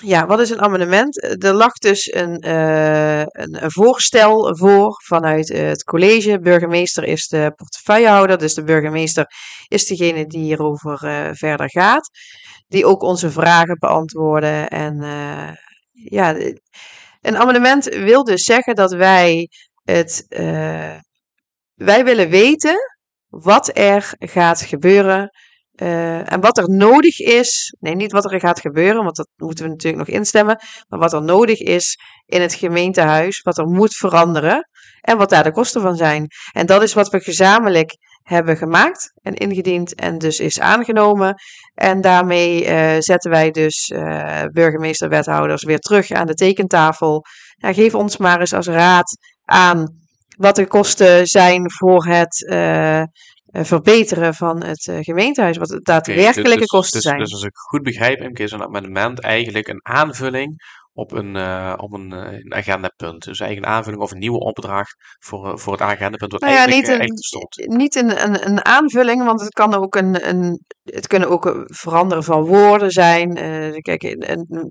Ja, 0.00 0.26
wat 0.26 0.40
is 0.40 0.50
een 0.50 0.60
amendement? 0.60 1.22
Er 1.44 1.52
lag 1.52 1.72
dus 1.72 2.14
een, 2.14 2.46
uh, 2.46 3.20
een, 3.20 3.62
een, 3.64 3.70
voorstel 3.70 4.56
voor 4.56 5.02
vanuit 5.04 5.48
het 5.48 5.84
college. 5.84 6.38
Burgemeester 6.40 7.04
is 7.04 7.26
de 7.26 7.52
portefeuillehouder, 7.56 8.38
dus 8.38 8.54
de 8.54 8.64
burgemeester 8.64 9.26
is 9.68 9.86
degene 9.86 10.26
die 10.26 10.40
hierover 10.40 10.98
verder 11.36 11.70
gaat. 11.70 12.08
Die 12.68 12.86
ook 12.86 13.02
onze 13.02 13.30
vragen 13.30 13.78
beantwoorden. 13.78 14.68
En 14.68 14.96
ja, 15.92 16.36
een 17.20 17.36
amendement 17.36 17.84
wil 17.84 18.24
dus 18.24 18.42
zeggen 18.42 18.74
dat 18.74 18.92
wij 18.92 19.48
het. 19.84 20.26
wij 21.74 22.04
willen 22.04 22.28
weten 22.28 22.76
wat 23.28 23.70
er 23.76 24.14
gaat 24.18 24.60
gebeuren 24.60 25.30
uh, 25.76 26.32
en 26.32 26.40
wat 26.40 26.58
er 26.58 26.70
nodig 26.70 27.18
is, 27.18 27.76
nee, 27.80 27.94
niet 27.94 28.12
wat 28.12 28.32
er 28.32 28.40
gaat 28.40 28.60
gebeuren, 28.60 29.04
want 29.04 29.16
dat 29.16 29.28
moeten 29.36 29.64
we 29.64 29.70
natuurlijk 29.70 30.06
nog 30.06 30.16
instemmen, 30.16 30.58
maar 30.88 30.98
wat 30.98 31.12
er 31.12 31.22
nodig 31.22 31.58
is 31.58 31.98
in 32.26 32.40
het 32.40 32.54
gemeentehuis, 32.54 33.40
wat 33.40 33.58
er 33.58 33.66
moet 33.66 33.94
veranderen 33.94 34.68
en 35.00 35.16
wat 35.16 35.30
daar 35.30 35.44
de 35.44 35.52
kosten 35.52 35.80
van 35.80 35.96
zijn. 35.96 36.26
En 36.52 36.66
dat 36.66 36.82
is 36.82 36.94
wat 36.94 37.08
we 37.08 37.20
gezamenlijk 37.20 37.96
hebben 38.22 38.56
gemaakt 38.56 39.12
en 39.22 39.34
ingediend 39.34 39.94
en 39.94 40.18
dus 40.18 40.38
is 40.38 40.60
aangenomen. 40.60 41.34
En 41.74 42.00
daarmee 42.00 42.66
uh, 42.66 42.96
zetten 42.98 43.30
wij 43.30 43.50
dus 43.50 43.90
uh, 43.94 44.42
burgemeester, 44.52 45.08
wethouders 45.08 45.64
weer 45.64 45.78
terug 45.78 46.10
aan 46.10 46.26
de 46.26 46.34
tekentafel. 46.34 47.24
Geef 47.58 47.94
ons 47.94 48.16
maar 48.16 48.40
eens 48.40 48.54
als 48.54 48.66
raad 48.66 49.16
aan 49.44 50.02
wat 50.36 50.56
de 50.56 50.66
kosten 50.66 51.26
zijn 51.26 51.70
voor 51.70 52.06
het 52.06 52.46
eh, 52.48 53.02
verbeteren 53.62 54.34
van 54.34 54.64
het 54.64 54.86
uh, 54.86 54.98
gemeentehuis, 55.00 55.56
wat 55.56 55.68
het 55.68 55.84
daadwerkelijke 55.84 56.40
okay, 56.40 56.56
dus, 56.56 56.66
kosten 56.66 57.00
dus, 57.00 57.02
zijn. 57.02 57.18
Dus 57.18 57.32
als 57.32 57.42
ik 57.42 57.56
goed 57.56 57.82
begrijp, 57.82 58.20
Imke, 58.20 58.42
is 58.42 58.52
een 58.52 58.62
amendement 58.62 59.20
eigenlijk 59.20 59.68
een 59.68 59.80
aanvulling 59.82 60.56
op 60.92 61.12
een, 61.12 61.34
uh, 61.34 61.74
op 61.76 61.92
een, 61.92 62.12
een 62.12 62.54
agendapunt. 62.54 63.24
Dus 63.24 63.40
eigenlijk 63.40 63.70
een 63.70 63.76
aanvulling 63.76 64.02
of 64.02 64.10
een 64.10 64.18
nieuwe 64.18 64.38
opdracht 64.38 64.94
voor, 65.18 65.58
voor 65.58 65.72
het 65.72 65.82
agendapunt 65.82 66.32
wat 66.32 66.40
nou 66.40 66.52
ja, 66.52 66.66
eigenlijk, 66.66 67.00
niet 67.00 67.10
een, 67.10 67.16
stond. 67.16 67.66
Niet 67.66 67.94
een, 67.94 68.24
een, 68.24 68.46
een, 68.46 68.64
aanvulling, 68.64 69.24
want 69.24 69.40
het 69.40 69.52
kan 69.52 69.74
ook 69.74 69.94
een, 69.94 70.28
een 70.28 70.60
het 70.84 71.06
kunnen 71.06 71.28
ook 71.28 71.64
veranderen 71.64 72.24
van 72.24 72.44
woorden 72.44 72.90
zijn. 72.90 73.34
kijk, 73.80 74.02
een, 74.02 74.20
eh, 74.20 74.62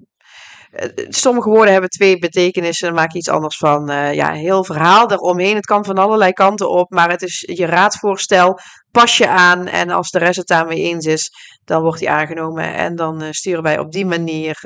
sommige 1.10 1.50
woorden 1.50 1.72
hebben 1.72 1.90
twee 1.90 2.18
betekenissen, 2.18 2.88
dan 2.88 2.96
maak 2.96 3.12
je 3.12 3.18
iets 3.18 3.30
anders 3.30 3.58
van. 3.58 3.92
Uh, 3.92 4.14
ja, 4.14 4.32
heel 4.32 4.64
verhaal 4.64 5.12
eromheen. 5.12 5.56
Het 5.56 5.66
kan 5.66 5.86
van 5.86 5.98
allerlei 5.98 6.32
kanten 6.32 6.70
op, 6.70 6.92
maar 6.92 7.10
het 7.10 7.22
is 7.22 7.44
je 7.54 7.66
raadsvoorstel. 7.66 8.60
Pas 8.92 9.18
je 9.18 9.28
aan 9.28 9.68
en 9.68 9.90
als 9.90 10.10
de 10.10 10.20
rest 10.20 10.38
het 10.38 10.48
daarmee 10.48 10.82
eens 10.82 11.06
is, 11.06 11.30
dan 11.66 11.82
wordt 11.82 12.00
die 12.00 12.10
aangenomen. 12.10 12.74
En 12.74 12.96
dan 12.96 13.24
uh, 13.24 13.28
sturen 13.32 13.64
wij 13.64 13.80
op 13.80 13.92
die 13.92 14.06
manier 14.06 14.60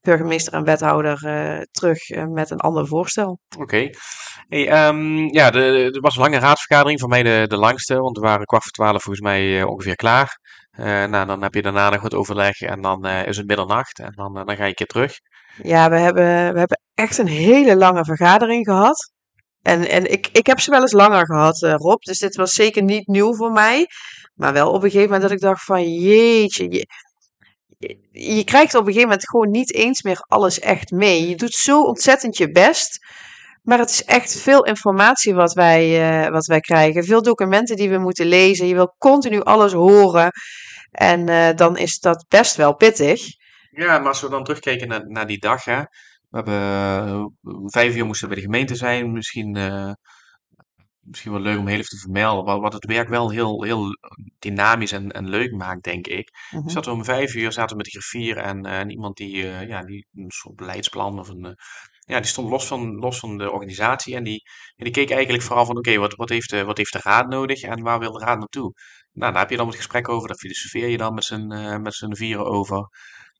burgemeester 0.00 0.52
en 0.52 0.64
wethouder 0.64 1.18
terug 1.70 1.98
met 2.28 2.50
een 2.50 2.60
ander 2.60 2.86
voorstel. 2.86 3.38
Oké. 3.58 3.90
Hey, 4.48 4.88
um, 4.88 5.34
ja, 5.34 5.52
er 5.52 6.00
was 6.00 6.16
een 6.16 6.22
lange 6.22 6.38
raadsvergadering, 6.38 7.00
voor 7.00 7.08
mij 7.08 7.22
de, 7.22 7.44
de 7.48 7.56
langste, 7.56 8.00
want 8.00 8.18
we 8.18 8.22
waren 8.22 8.46
kwart 8.46 8.62
voor 8.62 8.72
twaalf 8.72 9.02
volgens 9.02 9.24
mij 9.24 9.62
ongeveer 9.62 9.96
klaar. 9.96 10.38
Uh, 10.78 11.04
nou, 11.04 11.26
dan 11.26 11.42
heb 11.42 11.54
je 11.54 11.62
daarna 11.62 11.90
nog 11.90 12.02
wat 12.02 12.14
overleg 12.14 12.60
en 12.60 12.80
dan 12.80 13.06
uh, 13.06 13.26
is 13.26 13.36
het 13.36 13.46
middernacht 13.46 13.98
en 13.98 14.12
dan, 14.14 14.38
uh, 14.38 14.44
dan 14.44 14.56
ga 14.56 14.62
je 14.62 14.68
een 14.68 14.74
keer 14.74 14.86
terug. 14.86 15.12
Ja, 15.62 15.90
we 15.90 15.98
hebben, 15.98 16.52
we 16.52 16.58
hebben 16.58 16.80
echt 16.94 17.18
een 17.18 17.26
hele 17.26 17.76
lange 17.76 18.04
vergadering 18.04 18.64
gehad. 18.66 19.12
En, 19.62 19.88
en 19.88 20.12
ik, 20.12 20.28
ik 20.32 20.46
heb 20.46 20.60
ze 20.60 20.70
wel 20.70 20.80
eens 20.80 20.92
langer 20.92 21.26
gehad, 21.26 21.58
Rob. 21.60 22.02
Dus 22.02 22.18
dit 22.18 22.36
was 22.36 22.52
zeker 22.52 22.82
niet 22.82 23.06
nieuw 23.06 23.34
voor 23.34 23.52
mij. 23.52 23.86
Maar 24.34 24.52
wel 24.52 24.68
op 24.68 24.74
een 24.82 24.90
gegeven 24.90 25.10
moment 25.10 25.22
dat 25.22 25.30
ik 25.30 25.40
dacht 25.40 25.64
van 25.64 25.92
jeetje. 25.92 26.70
Je, 26.70 26.86
je 28.10 28.44
krijgt 28.44 28.74
op 28.74 28.80
een 28.80 28.86
gegeven 28.86 29.08
moment 29.08 29.28
gewoon 29.28 29.50
niet 29.50 29.74
eens 29.74 30.02
meer 30.02 30.18
alles 30.28 30.60
echt 30.60 30.90
mee. 30.90 31.28
Je 31.28 31.36
doet 31.36 31.54
zo 31.54 31.82
ontzettend 31.82 32.36
je 32.36 32.50
best. 32.50 32.98
Maar 33.62 33.78
het 33.78 33.90
is 33.90 34.04
echt 34.04 34.36
veel 34.40 34.64
informatie 34.64 35.34
wat 35.34 35.52
wij, 35.52 36.30
wat 36.30 36.46
wij 36.46 36.60
krijgen. 36.60 37.04
Veel 37.04 37.22
documenten 37.22 37.76
die 37.76 37.90
we 37.90 37.98
moeten 37.98 38.26
lezen. 38.26 38.66
Je 38.66 38.74
wil 38.74 38.94
continu 38.98 39.42
alles 39.42 39.72
horen. 39.72 40.30
En 40.96 41.28
uh, 41.28 41.52
dan 41.54 41.76
is 41.76 41.98
dat 41.98 42.24
best 42.28 42.56
wel 42.56 42.74
pittig. 42.74 43.22
Ja, 43.70 43.98
maar 43.98 44.08
als 44.08 44.20
we 44.20 44.28
dan 44.28 44.44
terugkijken 44.44 44.88
naar, 44.88 45.10
naar 45.10 45.26
die 45.26 45.38
dag. 45.38 45.64
Hè, 45.64 45.80
we 46.30 46.36
hebben 46.36 47.34
uh, 47.42 47.54
vijf 47.66 47.96
uur 47.96 48.06
moesten 48.06 48.28
bij 48.28 48.36
de 48.36 48.42
gemeente 48.42 48.74
zijn. 48.74 49.12
Misschien, 49.12 49.50
misschien 51.00 51.32
wel 51.32 51.40
leuk 51.40 51.58
om 51.58 51.66
heel 51.66 51.78
even 51.78 51.88
te 51.88 51.98
vermelden. 51.98 52.44
Wat, 52.44 52.60
wat 52.60 52.72
het 52.72 52.84
werk 52.84 53.08
wel 53.08 53.30
heel, 53.30 53.62
heel 53.62 53.98
dynamisch 54.38 54.92
en, 54.92 55.10
en 55.10 55.28
leuk 55.28 55.52
maakt, 55.52 55.82
denk 55.82 56.06
ik. 56.06 56.30
Mm 56.50 56.60
-hmm. 56.60 56.68
Zaten 56.68 56.90
we 56.90 56.96
om 56.96 57.04
vijf 57.04 57.34
uur 57.34 57.52
zaten 57.52 57.70
we 57.70 57.76
met 57.76 57.84
de 57.84 57.90
griffier 57.90 58.36
en, 58.36 58.66
en 58.66 58.90
iemand 58.90 59.16
die, 59.16 59.46
ja, 59.46 59.82
die 59.82 60.06
een 60.14 60.30
soort 60.30 60.56
beleidsplan 60.56 61.18
of 61.18 61.28
een 61.28 61.56
ja, 62.06 62.20
die 62.20 62.28
stond 62.28 62.50
los 62.50 62.66
van, 62.66 62.94
los 62.94 63.18
van 63.18 63.38
de 63.38 63.50
organisatie. 63.50 64.14
En 64.14 64.24
die, 64.24 64.42
en 64.76 64.84
die 64.84 64.92
keek 64.92 65.10
eigenlijk 65.10 65.42
vooral 65.42 65.66
van, 65.66 65.76
oké, 65.76 65.96
wat, 65.96 66.14
wat, 66.14 66.28
heeft 66.28 66.50
de, 66.50 66.64
wat 66.64 66.76
heeft 66.76 66.92
de 66.92 67.00
raad 67.02 67.28
nodig 67.28 67.62
en 67.62 67.82
waar 67.82 67.98
wil 67.98 68.12
de 68.12 68.24
raad 68.24 68.38
naartoe? 68.38 68.72
Nou, 69.12 69.32
daar 69.32 69.40
heb 69.40 69.50
je 69.50 69.56
dan 69.56 69.66
het 69.66 69.76
gesprek 69.76 70.08
over, 70.08 70.28
daar 70.28 70.36
filosofeer 70.36 70.88
je 70.88 70.96
dan 70.96 71.14
met 71.14 71.24
z'n 71.24 71.52
uh, 71.52 71.76
met 71.76 71.94
z'n 71.94 72.14
vieren 72.14 72.46
over. 72.46 72.88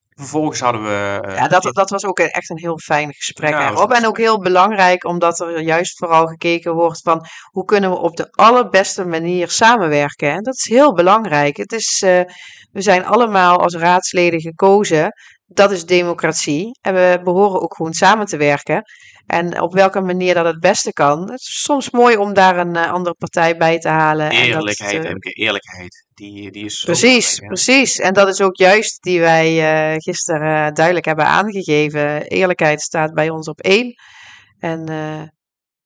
Vervolgens 0.09 0.59
hadden 0.59 0.83
we... 0.83 1.23
Uh, 1.27 1.35
ja, 1.35 1.47
dat, 1.47 1.63
dat 1.63 1.89
was 1.89 2.05
ook 2.05 2.19
echt 2.19 2.49
een 2.49 2.57
heel 2.57 2.79
fijn 2.79 3.13
gesprek 3.13 3.49
ja, 3.49 3.69
erop. 3.69 3.91
En 3.91 4.05
ook 4.05 4.17
heel 4.17 4.39
belangrijk, 4.39 5.05
omdat 5.05 5.39
er 5.39 5.61
juist 5.61 5.97
vooral 5.97 6.25
gekeken 6.25 6.73
wordt 6.73 7.01
van... 7.01 7.25
hoe 7.51 7.65
kunnen 7.65 7.89
we 7.89 7.97
op 7.97 8.15
de 8.15 8.31
allerbeste 8.31 9.05
manier 9.05 9.49
samenwerken. 9.49 10.31
En 10.31 10.43
dat 10.43 10.55
is 10.55 10.69
heel 10.69 10.93
belangrijk. 10.93 11.57
Het 11.57 11.71
is, 11.71 12.01
uh, 12.05 12.21
we 12.71 12.81
zijn 12.81 13.05
allemaal 13.05 13.57
als 13.57 13.75
raadsleden 13.75 14.41
gekozen 14.41 15.11
dat 15.47 15.71
is 15.71 15.85
democratie. 15.85 16.77
En 16.81 16.93
we 16.93 17.19
behoren 17.23 17.61
ook 17.61 17.75
gewoon 17.75 17.93
samen 17.93 18.25
te 18.25 18.37
werken. 18.37 18.83
En 19.25 19.61
op 19.61 19.73
welke 19.73 20.01
manier 20.01 20.33
dat 20.33 20.45
het 20.45 20.59
beste 20.59 20.93
kan. 20.93 21.21
Het 21.21 21.39
is 21.39 21.61
soms 21.61 21.89
mooi 21.89 22.17
om 22.17 22.33
daar 22.33 22.57
een 22.57 22.75
uh, 22.75 22.91
andere 22.91 23.15
partij 23.15 23.57
bij 23.57 23.79
te 23.79 23.89
halen. 23.89 24.31
Eerlijkheid, 24.31 25.05
en 25.05 25.13
dat, 25.13 25.25
uh, 25.25 25.45
eerlijkheid. 25.45 26.05
Die, 26.13 26.51
die 26.51 26.65
is 26.65 26.83
precies, 26.83 27.39
precies. 27.39 27.99
En 27.99 28.13
dat 28.13 28.27
is 28.27 28.41
ook 28.41 28.55
juist 28.55 29.03
die 29.03 29.19
wij 29.19 29.91
uh, 29.91 29.95
gisteren 29.97 30.73
duidelijk 30.73 31.05
hebben 31.05 31.25
aangegeven. 31.25 32.21
Eerlijkheid 32.21 32.81
staat 32.81 33.13
bij 33.13 33.29
ons 33.29 33.47
op 33.47 33.59
één. 33.59 33.95
En 34.59 34.85
eh, 34.85 35.21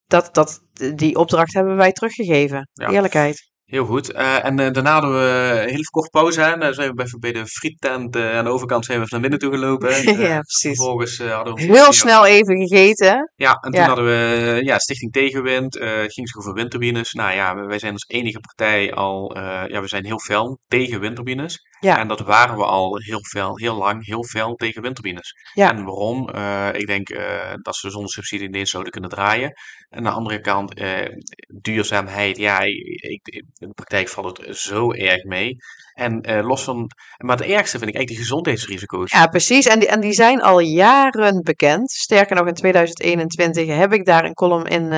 dat, 0.08 0.34
dat, 0.34 0.60
die 0.96 1.16
opdracht 1.16 1.54
hebben 1.54 1.76
wij 1.76 1.92
teruggegeven. 1.92 2.70
Ja. 2.74 2.90
Eerlijkheid. 2.90 3.51
Heel 3.72 3.86
goed. 3.86 4.12
Eh, 4.12 4.46
en 4.46 4.60
eh, 4.60 4.72
daarna 4.72 4.92
hadden 4.92 5.12
we 5.12 5.60
een 5.62 5.70
hele 5.70 5.90
korte 5.90 6.10
pauze. 6.10 6.42
En 6.42 6.60
dan 6.60 6.74
zijn 6.74 6.92
we 6.96 7.04
even 7.04 7.20
bij 7.20 7.32
de 7.32 7.46
friettent 7.46 8.16
eh, 8.16 8.38
aan 8.38 8.44
de 8.44 8.50
overkant 8.50 8.86
zijn 8.86 8.98
we 9.00 9.04
even 9.06 9.22
naar 9.22 9.30
binnen 9.30 9.50
toe 9.50 9.60
gelopen. 9.60 9.90
Eh, 10.12 10.20
ja, 10.20 10.40
precies. 10.40 10.76
Vervolgens 10.76 11.20
eh, 11.20 11.36
hadden 11.36 11.54
we... 11.54 11.62
Heel 11.62 11.94
snel 11.94 12.26
even 12.26 12.68
gegeten. 12.68 13.32
Ja, 13.36 13.54
en 13.54 13.72
toen 13.72 13.82
hadden 13.82 14.06
we 14.06 14.60
ja, 14.64 14.78
Stichting 14.80 15.12
Tegenwind. 15.12 15.78
eh 15.78 16.02
het 16.02 16.14
ging 16.14 16.28
zich 16.28 16.38
over 16.38 16.54
windturbines. 16.54 17.12
Nou 17.14 17.34
ja, 17.34 17.56
wij 17.66 17.80
zijn 17.80 17.94
als 17.94 18.06
enige 18.08 18.40
partij 18.40 18.94
al... 18.94 19.36
eh, 19.36 19.64
ja, 19.68 19.82
we 19.82 19.88
zijn 19.88 20.06
heel 20.06 20.20
fel 20.20 20.60
tegen 20.68 21.00
windturbines. 21.00 21.60
Ja. 21.82 22.00
En 22.00 22.08
dat 22.08 22.20
waren 22.20 22.58
we 22.58 22.66
al 22.66 22.98
heel 22.98 23.24
fel, 23.24 23.58
heel 23.58 23.76
lang, 23.76 24.06
heel 24.06 24.24
fel 24.24 24.56
tegen 24.56 24.82
windturbines. 24.82 25.36
Ja. 25.54 25.70
En 25.70 25.84
waarom? 25.84 26.30
Eh, 26.30 26.70
ik 26.74 26.88
denk 26.88 27.10
eh, 27.10 27.54
dat 27.62 27.76
ze 27.76 27.90
zonder 27.90 28.12
subsidie 28.12 28.48
ineens 28.48 28.70
zouden 28.70 28.92
kunnen 28.92 29.10
draaien. 29.10 29.54
En 29.90 29.98
aan 29.98 30.04
de 30.04 30.10
andere 30.10 30.40
kant, 30.40 30.74
eh, 30.74 31.08
duurzaamheid. 31.48 32.38
Ja, 32.38 32.60
ik, 32.60 33.28
in 33.60 33.68
de 33.68 33.74
praktijk 33.74 34.10
valt 34.10 34.38
het 34.38 34.58
zo 34.58 34.92
erg 34.92 35.24
mee. 35.24 35.56
En 35.94 36.42
los 36.44 36.64
van... 36.64 36.90
Maar 37.18 37.38
het 37.38 37.46
ergste 37.46 37.78
vind 37.78 37.90
ik 37.90 37.96
eigenlijk 37.96 38.08
die 38.08 38.18
gezondheidsrisico's. 38.18 39.12
Ja, 39.12 39.28
precies. 39.28 39.66
En 39.66 39.80
die, 39.80 39.88
en 39.88 40.00
die 40.00 40.14
zijn 40.14 40.42
al 40.42 40.60
jaren 40.60 41.42
bekend. 41.44 41.92
Sterker 41.92 42.36
nog, 42.36 42.48
in 42.48 42.54
2021 42.54 43.68
heb 43.68 43.94
ik 43.94 44.06
daar 44.06 44.26
een 44.26 44.34
column 44.34 44.66
in, 44.66 44.92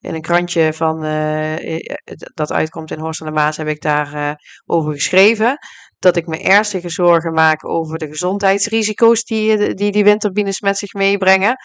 in 0.00 0.14
een 0.14 0.20
krantje 0.20 0.72
van 0.72 1.00
dat 2.34 2.52
uitkomt 2.52 2.90
in 2.90 2.98
Horst 2.98 3.20
aan 3.20 3.26
de 3.26 3.32
Maas, 3.32 3.56
heb 3.56 3.68
ik 3.68 3.82
daar 3.82 4.40
over 4.66 4.92
geschreven. 4.92 5.58
Dat 6.02 6.16
ik 6.16 6.26
me 6.26 6.42
ernstige 6.42 6.88
zorgen 6.88 7.32
maak 7.32 7.68
over 7.68 7.98
de 7.98 8.06
gezondheidsrisico's 8.06 9.24
die 9.24 9.56
eh, 9.56 9.74
die, 9.74 9.92
die 9.92 10.04
windturbines 10.04 10.60
met 10.60 10.78
zich 10.78 10.92
meebrengen. 10.92 11.56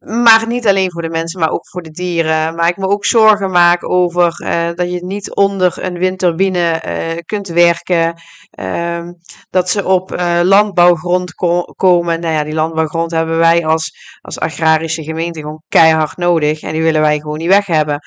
Maar 0.00 0.46
niet 0.46 0.66
alleen 0.66 0.90
voor 0.90 1.02
de 1.02 1.08
mensen, 1.08 1.40
maar 1.40 1.50
ook 1.50 1.68
voor 1.68 1.82
de 1.82 1.90
dieren. 1.90 2.54
Maar 2.54 2.68
ik 2.68 2.76
me 2.76 2.86
ook 2.86 3.04
zorgen 3.04 3.50
maak 3.50 3.88
over 3.88 4.40
eh, 4.44 4.68
dat 4.74 4.90
je 4.90 5.04
niet 5.04 5.34
onder 5.34 5.84
een 5.84 5.98
windturbine 5.98 6.70
eh, 6.70 7.16
kunt 7.26 7.48
werken. 7.48 8.14
Ehm, 8.50 9.12
dat 9.50 9.70
ze 9.70 9.84
op 9.84 10.10
landbouwgrond 10.42 11.34
ko- 11.34 11.72
komen. 11.76 12.20
Nou 12.20 12.34
ja, 12.34 12.44
die 12.44 12.54
landbouwgrond 12.54 13.10
hebben 13.10 13.38
wij 13.38 13.66
als, 13.66 13.92
als 14.20 14.38
agrarische 14.38 15.02
gemeente 15.02 15.40
gewoon 15.40 15.62
keihard 15.68 16.16
nodig. 16.16 16.60
En 16.60 16.72
die 16.72 16.82
willen 16.82 17.00
wij 17.00 17.18
gewoon 17.18 17.38
niet 17.38 17.48
weg 17.48 17.66
hebben. 17.66 18.00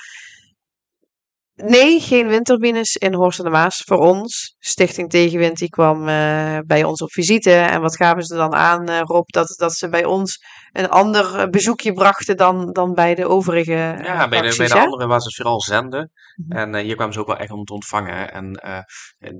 Nee, 1.63 1.99
geen 1.99 2.27
windturbines 2.27 2.95
in 2.95 3.13
Horst 3.13 3.39
aan 3.39 3.45
de 3.45 3.51
Maas 3.51 3.83
voor 3.85 3.97
ons. 3.97 4.55
Stichting 4.59 5.09
Tegenwind 5.09 5.57
die 5.57 5.69
kwam 5.69 6.07
eh, 6.07 6.57
bij 6.65 6.83
ons 6.83 7.01
op 7.01 7.11
visite. 7.11 7.51
En 7.51 7.81
wat 7.81 7.95
gaven 7.95 8.23
ze 8.23 8.35
dan 8.35 8.53
aan, 8.53 8.87
eh, 8.87 9.01
Rob? 9.01 9.27
Dat, 9.27 9.53
dat 9.57 9.73
ze 9.73 9.89
bij 9.89 10.05
ons 10.05 10.43
een 10.71 10.89
ander 10.89 11.49
bezoekje 11.49 11.93
brachten 11.93 12.37
dan, 12.37 12.71
dan 12.71 12.93
bij 12.93 13.15
de 13.15 13.27
overige 13.27 13.73
eh, 13.73 14.03
Ja, 14.03 14.27
bij 14.27 14.41
de, 14.41 14.55
bij 14.57 14.67
de 14.67 14.73
hè? 14.73 14.79
anderen 14.79 15.07
was 15.07 15.25
het 15.25 15.35
vooral 15.35 15.61
zenden. 15.61 16.11
Mhm. 16.35 16.57
En 16.57 16.75
hier 16.75 16.95
kwamen 16.95 17.13
ze 17.13 17.19
ook 17.19 17.27
wel 17.27 17.37
echt 17.37 17.51
om 17.51 17.63
te 17.63 17.73
ontvangen. 17.73 18.31
En 18.31 18.59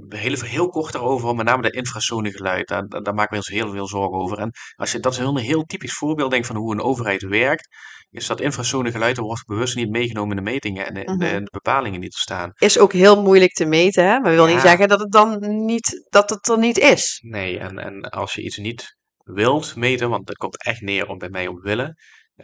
heel, 0.10 0.36
heel 0.41 0.69
kort 0.69 0.91
daarover, 0.93 1.36
met 1.36 1.45
name 1.45 1.62
de 1.62 1.71
infrasonegeluid. 1.71 2.67
Daar, 2.67 2.88
daar 2.88 3.03
daar 3.10 3.17
maken 3.17 3.32
we 3.32 3.38
ons 3.38 3.62
heel 3.62 3.71
veel 3.71 3.88
zorgen 3.88 4.19
over. 4.19 4.38
En 4.38 4.51
als 4.75 4.91
je, 4.91 4.99
dat 4.99 5.12
is 5.13 5.17
een 5.17 5.38
heel 5.38 5.63
typisch 5.63 5.93
voorbeeld 5.93 6.32
denk, 6.32 6.45
van 6.45 6.55
hoe 6.55 6.73
een 6.73 6.82
overheid 6.82 7.21
werkt. 7.21 7.67
Is 8.12 8.28
dat 8.28 8.41
infrasonegeluid, 8.41 9.17
er 9.17 9.24
wordt 9.24 9.45
bewust 9.45 9.76
niet 9.76 9.89
meegenomen 9.89 10.38
in 10.38 10.43
de 10.43 10.50
metingen 10.52 10.88
en 10.88 10.93
de, 10.93 11.04
Mhm. 11.06 11.17
de 11.17 11.48
bepalingen 11.52 12.00
die 12.00 12.10
er 12.10 12.19
staan. 12.19 12.52
Is 12.56 12.78
ook 12.80 12.93
heel 12.93 13.22
moeilijk 13.22 13.52
te 13.54 13.65
meten, 13.65 14.04
hè? 14.06 14.19
Maar 14.19 14.32
wil 14.34 14.45
niet 14.45 14.60
zeggen 14.60 14.88
dat 14.88 15.00
het 15.00 15.12
dan 15.12 15.38
niet, 15.65 16.06
dat 16.10 16.30
het 16.30 16.48
er 16.50 16.58
niet 16.58 16.78
is. 16.78 17.19
Nee, 17.24 17.60
en, 17.60 17.78
en 17.80 18.02
als 18.02 18.34
je 18.34 18.41
iets 18.41 18.58
niet 18.58 18.95
wilt 19.24 19.76
meten, 19.76 20.10
want 20.10 20.28
dat 20.28 20.36
komt 20.36 20.63
echt 20.65 20.82
neer 20.82 21.08
op 21.08 21.19
bij 21.19 21.30
mij 21.30 21.48
op 21.48 21.62
willen. 21.62 21.95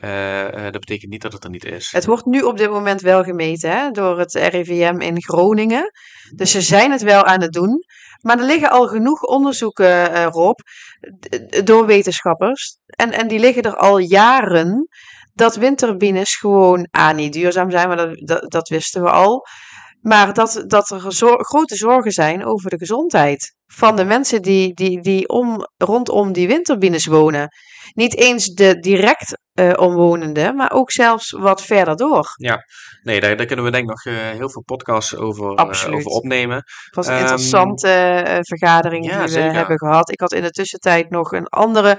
eh, 0.02 0.46
eh, 0.48 0.72
dat 0.72 0.80
betekent 0.80 1.12
niet 1.12 1.22
dat 1.22 1.34
het 1.34 1.44
er 1.44 1.50
niet 1.50 1.66
is. 1.66 1.92
Het 1.92 2.06
wordt 2.06 2.26
nu 2.26 2.42
op 2.42 2.58
dit 2.58 2.70
moment 2.70 3.02
wel 3.02 3.24
gemeten 3.24 3.70
hè, 3.72 3.90
door 3.92 4.20
het 4.20 4.34
RIVM 4.34 5.00
in 5.00 5.22
Groningen. 5.24 5.92
Dus 6.36 6.52
ze 6.52 6.62
zijn 6.62 6.92
het 6.92 7.02
wel 7.02 7.24
aan 7.24 7.42
het 7.42 7.52
doen. 7.52 7.80
Maar 8.22 8.40
er 8.40 8.46
liggen 8.46 8.70
al 8.70 8.88
genoeg 8.88 9.22
onderzoeken, 9.22 10.14
eh 10.14 10.26
Rob, 10.30 10.58
d- 11.20 11.66
door 11.68 11.86
wetenschappers. 11.86 12.78
En, 12.86 13.12
en 13.12 13.28
die 13.28 13.40
liggen 13.40 13.64
er 13.64 13.76
al 13.76 13.98
jaren 13.98 14.88
dat 15.36 15.56
windturbines 15.56 16.36
gewoon 16.36 16.88
A, 16.98 17.12
niet 17.12 17.34
duurzaam 17.34 17.72
zijn, 17.72 17.88
maar 17.88 18.16
dat, 18.16 18.52
dat, 18.52 18.70
wisten 18.70 19.02
we 19.02 19.10
al. 19.10 19.46
Maar 20.02 20.34
dat, 20.34 20.64
dat 20.68 20.90
er 20.90 21.00
grote 21.38 21.76
zorgen 21.76 22.12
zijn 22.12 22.46
over 22.46 22.70
de 22.70 22.78
gezondheid 22.78 23.56
van 23.66 23.96
de 23.96 24.04
mensen 24.04 24.42
die, 24.42 24.74
die, 24.74 25.02
die 25.02 25.28
om, 25.28 25.68
rondom 25.78 26.34
die 26.34 26.48
windturbines 26.48 27.06
wonen. 27.06 27.48
Niet 27.94 28.18
eens 28.18 28.46
de 28.46 28.80
direct 28.80 29.38
eh, 29.56 29.74
omwonenden, 29.76 30.56
maar 30.56 30.72
ook 30.72 30.92
zelfs 30.92 31.32
wat 31.32 31.62
verder 31.62 31.96
door. 31.96 32.28
Nee, 33.04 33.20
daar, 33.20 33.38
daar 33.38 33.46
kunnen 33.46 33.66
we 33.66 33.72
denk 33.72 33.84
ik 33.84 33.90
nog 33.90 34.06
eh, 34.06 34.30
heel 34.30 34.50
veel 34.50 34.64
podcasts 34.64 35.16
over, 35.16 35.56
eh, 35.88 35.94
over 35.96 36.12
opnemen. 36.12 36.56
Het 36.56 36.96
was 36.96 37.08
een 37.08 37.14
Ehm, 37.14 37.22
interessante 37.22 38.40
vergadering 38.42 39.06
ja, 39.06 39.12
die 39.26 39.34
we 39.36 39.40
hebben 39.58 39.78
gehad. 39.78 40.12
Ik 40.12 40.20
had 40.20 40.34
in 40.34 40.42
de 40.42 40.50
tussentijd 40.50 41.10
nog 41.10 41.32
een 41.32 41.48
andere 41.48 41.98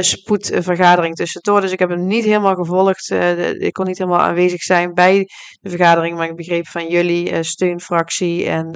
spoedvergadering 0.00 1.14
tussendoor. 1.14 1.60
Dus 1.60 1.72
ik 1.72 1.78
heb 1.78 1.88
hem 1.88 2.06
niet 2.06 2.24
helemaal 2.24 2.54
gevolgd. 2.54 3.08
de- 3.08 3.56
ik 3.58 3.72
kon 3.72 3.86
niet 3.86 3.98
helemaal 3.98 4.20
aanwezig 4.20 4.62
zijn 4.62 4.92
bij 4.94 5.28
de 5.60 5.68
vergadering. 5.70 6.16
Maar 6.16 6.28
ik 6.28 6.36
begreep 6.36 6.66
van 6.68 6.88
jullie 6.88 7.42
steunfractie 7.42 8.46
en 8.48 8.70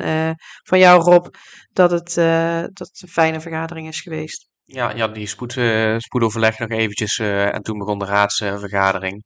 van 0.63 0.79
jou 0.79 1.03
Rob 1.03 1.27
dat 1.73 1.91
het, 1.91 2.15
dat 2.73 2.89
het 2.89 3.03
een 3.03 3.09
fijne 3.09 3.41
vergadering 3.41 3.89
is 3.89 4.01
geweest. 4.01 4.47
Ja, 4.71 4.91
ja 4.95 5.09
die 5.09 5.27
spoed, 5.27 5.57
eh, 5.57 5.95
spoedoverleg 5.99 6.59
nog 6.59 6.69
eventjes 6.69 7.19
eh, 7.19 7.55
en 7.55 7.63
toen 7.63 7.79
begon 7.79 7.99
de 7.99 8.05
raadsvergadering. 8.05 9.23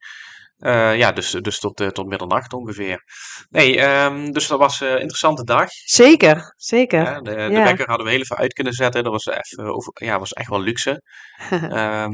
Eh, 0.56 0.96
ja, 0.96 1.12
dus, 1.12 1.30
dus 1.30 1.58
tot, 1.58 1.76
tot 1.94 2.06
middernacht 2.06 2.52
ongeveer. 2.52 3.02
Nee, 3.48 3.80
ehm, 3.80 4.30
dus 4.30 4.46
dat 4.46 4.58
was 4.58 4.80
een 4.80 4.98
interessante 4.98 5.44
dag. 5.44 5.68
Zeker, 5.70 6.54
zeker. 6.56 7.06
Hè? 7.12 7.20
De, 7.20 7.34
de 7.34 7.40
Ja. 7.40 7.64
wekker 7.64 7.86
hadden 7.88 8.06
we 8.06 8.12
heel 8.12 8.20
even 8.20 8.36
uit 8.36 8.52
kunnen 8.52 8.72
zetten. 8.72 9.02
Dat 9.02 9.12
was, 9.12 9.26
even 9.26 9.64
over, 9.74 9.92
ja, 9.94 10.18
was 10.18 10.32
echt 10.32 10.48
wel 10.48 10.60
luxe. 10.60 11.02
Ehm, 11.50 12.12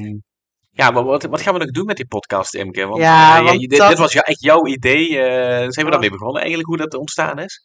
ja, 0.70 0.90
maar 0.90 1.04
wat, 1.04 1.22
wat 1.22 1.40
gaan 1.42 1.52
we 1.52 1.58
nog 1.60 1.70
doen 1.70 1.84
met 1.86 1.96
die 1.96 2.06
podcast, 2.06 2.54
Imke? 2.54 2.86
Want, 2.86 3.00
Ja, 3.02 3.42
want 3.42 3.60
dit, 3.60 3.78
dat- 3.78 3.88
dit 3.88 3.98
was 3.98 4.14
echt 4.14 4.42
jouw 4.42 4.66
idee. 4.66 5.06
zijn 5.12 5.68
we 5.70 5.84
Oh. 5.84 5.90
daarmee 5.90 6.10
begonnen 6.10 6.38
eigenlijk, 6.40 6.68
hoe 6.68 6.76
dat 6.78 6.94
ontstaan 6.94 7.38
is? 7.38 7.62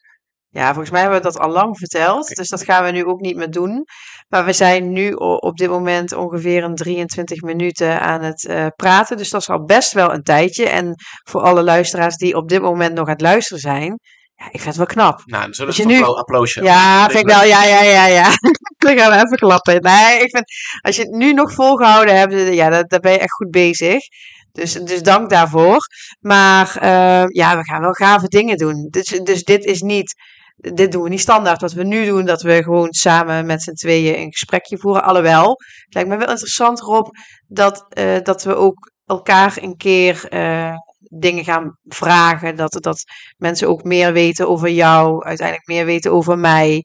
Ja, 0.53 0.65
volgens 0.67 0.89
mij 0.89 1.01
hebben 1.01 1.17
we 1.19 1.25
dat 1.25 1.39
al 1.39 1.49
lang 1.49 1.77
verteld. 1.77 2.27
Dus 2.27 2.49
dat 2.49 2.63
gaan 2.63 2.83
we 2.83 2.91
nu 2.91 3.05
ook 3.05 3.19
niet 3.19 3.35
meer 3.35 3.49
doen. 3.49 3.85
Maar 4.27 4.45
we 4.45 4.53
zijn 4.53 4.91
nu 4.91 5.11
op 5.39 5.57
dit 5.57 5.69
moment 5.69 6.13
ongeveer 6.13 6.63
een 6.63 6.75
23 6.75 7.41
minuten 7.41 7.99
aan 8.01 8.21
het 8.21 8.45
eh, 8.47 8.65
praten. 8.75 9.17
Dus 9.17 9.29
dat 9.29 9.41
is 9.41 9.49
al 9.49 9.63
best 9.65 9.93
wel 9.93 10.13
een 10.13 10.23
tijdje. 10.23 10.69
En 10.69 10.93
voor 11.29 11.41
alle 11.41 11.63
luisteraars 11.63 12.15
die 12.17 12.35
op 12.35 12.49
dit 12.49 12.61
moment 12.61 12.93
nog 12.93 13.05
aan 13.05 13.11
het 13.13 13.21
luisteren 13.21 13.61
zijn. 13.61 13.99
Ja, 14.35 14.45
ik 14.45 14.61
vind 14.61 14.65
het 14.65 14.75
wel 14.75 14.85
knap. 14.85 15.21
Nou, 15.25 15.43
dan 15.43 15.53
zullen 15.53 15.75
we 15.75 15.81
een 15.81 15.87
nu- 15.87 16.01
appla- 16.01 16.19
applausje. 16.19 16.63
Ja, 16.63 17.09
vind 17.09 17.29
ik 17.29 17.35
wel. 17.35 17.43
Ja, 17.43 17.63
ja, 17.63 17.81
ja, 17.81 18.05
ja. 18.05 18.29
Dan 18.85 18.97
gaan 18.97 19.11
we 19.11 19.15
even 19.25 19.37
klappen. 19.37 19.81
Nee, 19.81 20.19
ik 20.21 20.29
vind, 20.29 20.43
als 20.81 20.95
je 20.95 21.01
het 21.01 21.11
nu 21.11 21.33
nog 21.33 21.53
volgehouden 21.53 22.17
hebt, 22.17 22.33
eh, 22.33 22.53
ja, 22.53 22.69
dan 22.83 22.99
ben 22.99 23.11
je 23.11 23.17
echt 23.19 23.33
goed 23.33 23.51
bezig. 23.51 23.97
Dus, 24.51 24.73
dus 24.73 25.01
dank 25.01 25.29
daarvoor. 25.29 25.77
Maar 26.19 26.75
eh, 26.77 27.25
ja, 27.27 27.57
we 27.57 27.63
gaan 27.63 27.81
wel 27.81 27.91
gave 27.91 28.27
dingen 28.27 28.57
doen. 28.57 28.87
Dus, 28.89 29.05
dus 29.05 29.43
dit 29.43 29.63
is 29.65 29.81
niet, 29.81 30.13
dit 30.71 30.91
doen 30.91 31.03
we 31.03 31.09
niet 31.09 31.19
standaard. 31.19 31.61
Wat 31.61 31.73
we 31.73 31.83
nu 31.83 32.05
doen, 32.05 32.25
dat 32.25 32.41
we 32.41 32.63
gewoon 32.63 32.93
samen 32.93 33.45
met 33.45 33.63
z'n 33.63 33.73
tweeën 33.73 34.19
een 34.19 34.31
gesprekje 34.31 34.77
voeren. 34.77 35.03
Alhoewel, 35.03 35.49
het 35.49 35.93
lijkt 35.93 36.09
me 36.09 36.17
wel 36.17 36.29
interessant, 36.29 36.79
Rob, 36.79 37.07
dat, 37.47 37.85
eh, 37.89 38.17
dat 38.21 38.43
we 38.43 38.55
ook 38.55 38.91
elkaar 39.05 39.57
een 39.61 39.75
keer 39.77 40.25
eh, 40.29 40.75
dingen 40.99 41.43
gaan 41.43 41.77
vragen. 41.83 42.55
Dat, 42.55 42.77
dat 42.81 43.03
mensen 43.37 43.67
ook 43.67 43.83
meer 43.83 44.13
weten 44.13 44.47
over 44.47 44.69
jou, 44.69 45.23
uiteindelijk 45.25 45.67
meer 45.67 45.85
weten 45.85 46.11
over 46.11 46.37
mij. 46.37 46.83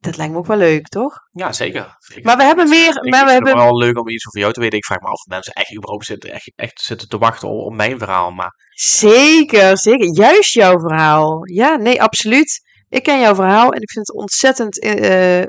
Dat 0.00 0.16
lijkt 0.16 0.32
me 0.32 0.38
ook 0.38 0.46
wel 0.46 0.56
leuk, 0.56 0.88
toch? 0.88 1.18
Ja, 1.32 1.52
zeker. 1.52 1.96
Maar 2.22 2.36
we 2.36 2.42
hebben 2.42 2.68
meer. 2.68 2.88
Ik 2.88 3.10
Maar 3.10 3.24
we 3.24 3.32
het 3.32 3.44
hebben, 3.44 3.64
wel 3.64 3.78
leuk 3.78 3.98
om 3.98 4.08
iets 4.08 4.26
over 4.26 4.40
jou 4.40 4.52
te 4.52 4.60
weten. 4.60 4.78
Ik 4.78 4.84
vraag 4.84 5.00
me 5.00 5.06
af 5.06 5.12
of 5.12 5.26
mensen 5.26 5.52
echt 5.52 5.76
überhaupt 5.76 6.04
zitten, 6.04 6.32
echt, 6.32 6.52
echt 6.56 6.80
zitten 6.80 7.08
te 7.08 7.18
wachten 7.18 7.48
op, 7.48 7.66
op 7.66 7.72
mijn 7.72 7.98
verhaal. 7.98 8.30
Maar 8.30 8.54
Zeker, 8.80 9.78
zeker. 9.78 10.14
Juist 10.14 10.52
jouw 10.52 10.78
verhaal. 10.78 11.46
Ja, 11.46 11.76
nee, 11.76 12.02
absoluut. 12.02 12.60
Ik 12.88 13.02
ken 13.02 13.20
jouw 13.20 13.34
verhaal 13.34 13.72
en 13.72 13.80
ik 13.80 13.90
vind 13.90 14.06
het 14.06 14.16
ontzettend 14.16 14.80
eh, 14.80 15.42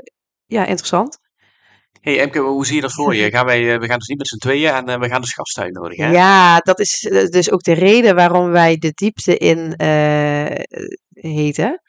ja, 0.46 0.66
interessant. 0.66 1.18
hey, 2.00 2.20
Emke, 2.20 2.38
hoe 2.38 2.66
zie 2.66 2.74
je 2.74 2.80
dat 2.80 2.92
voor 2.92 3.14
je? 3.14 3.30
Gaan 3.34 3.46
wij, 3.46 3.72
eh, 3.72 3.80
we 3.80 3.86
gaan 3.86 3.98
dus 3.98 4.08
niet 4.08 4.18
met 4.18 4.28
z'n 4.28 4.38
tweeën 4.38 4.88
en 4.88 5.00
we 5.00 5.08
gaan 5.08 5.20
dus 5.20 5.32
gasten 5.32 5.62
uitnodigen, 5.62 6.04
hè? 6.04 6.12
Ja, 6.12 6.58
dat 6.58 6.78
is 6.80 7.00
dus 7.30 7.50
ook 7.50 7.62
de 7.62 7.72
reden 7.72 8.14
waarom 8.14 8.50
wij 8.50 8.76
de 8.76 8.90
diepte 8.94 9.36
in 9.36 9.74
heten. 11.12 11.80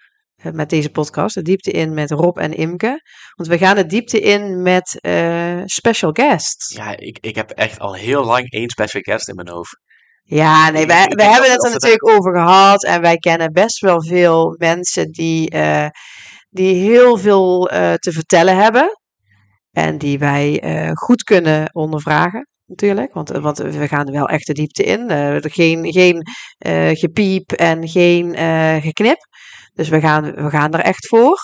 Eh, 0.43 0.51
Met 0.51 0.69
deze 0.69 0.89
podcast. 0.89 1.35
De 1.35 1.41
diepte 1.41 1.71
in 1.71 1.93
met 1.93 2.11
Rob 2.11 2.37
en 2.37 2.53
Imke. 2.53 3.01
Want 3.35 3.49
we 3.49 3.57
gaan 3.57 3.75
de 3.75 3.85
diepte 3.85 4.19
in 4.19 4.61
met 4.61 4.99
eh, 5.01 5.61
special 5.65 6.11
guests. 6.11 6.75
Ja, 6.75 6.97
ik, 6.97 7.17
ik 7.21 7.35
heb 7.35 7.49
echt 7.49 7.79
al 7.79 7.93
heel 7.93 8.23
lang 8.23 8.51
één 8.51 8.69
special 8.69 9.01
guest 9.01 9.29
in 9.29 9.35
mijn 9.35 9.49
hoofd. 9.49 9.79
Ja, 10.23 10.69
nee, 10.69 10.85
wij, 10.85 11.05
wij 11.05 11.15
denk 11.15 11.31
hebben 11.31 11.51
het 11.51 11.63
er 11.63 11.71
dat 11.71 11.81
we 11.81 11.87
natuurlijk 11.87 12.09
over 12.09 12.33
gehad. 12.33 12.83
En 12.83 13.01
wij 13.01 13.17
kennen 13.17 13.51
best 13.53 13.79
wel 13.79 14.03
veel 14.03 14.55
mensen 14.57 15.11
die, 15.11 15.49
eh, 15.49 15.87
die 16.49 16.75
heel 16.75 17.17
veel 17.17 17.65
te 17.95 18.11
vertellen 18.11 18.55
hebben. 18.57 18.99
En 19.71 19.97
die 19.97 20.19
wij 20.19 20.61
goed 20.93 21.23
kunnen 21.23 21.69
ondervragen. 21.73 22.47
natuurlijk. 22.65 23.13
Want, 23.13 23.29
want 23.29 23.57
we 23.57 23.87
gaan 23.87 24.11
wel 24.11 24.27
echt 24.27 24.47
de 24.47 24.53
diepte 24.53 24.83
in. 24.83 25.09
Eh, 25.09 25.35
geen 25.39 25.91
geen 25.91 26.23
gepiep 26.97 27.51
en 27.51 27.87
geen 27.87 28.35
geknip. 28.81 29.17
Dus 29.81 29.89
we 29.89 29.99
gaan, 29.99 30.23
we 30.35 30.49
gaan 30.49 30.73
er 30.73 30.79
echt 30.79 31.07
voor. 31.07 31.37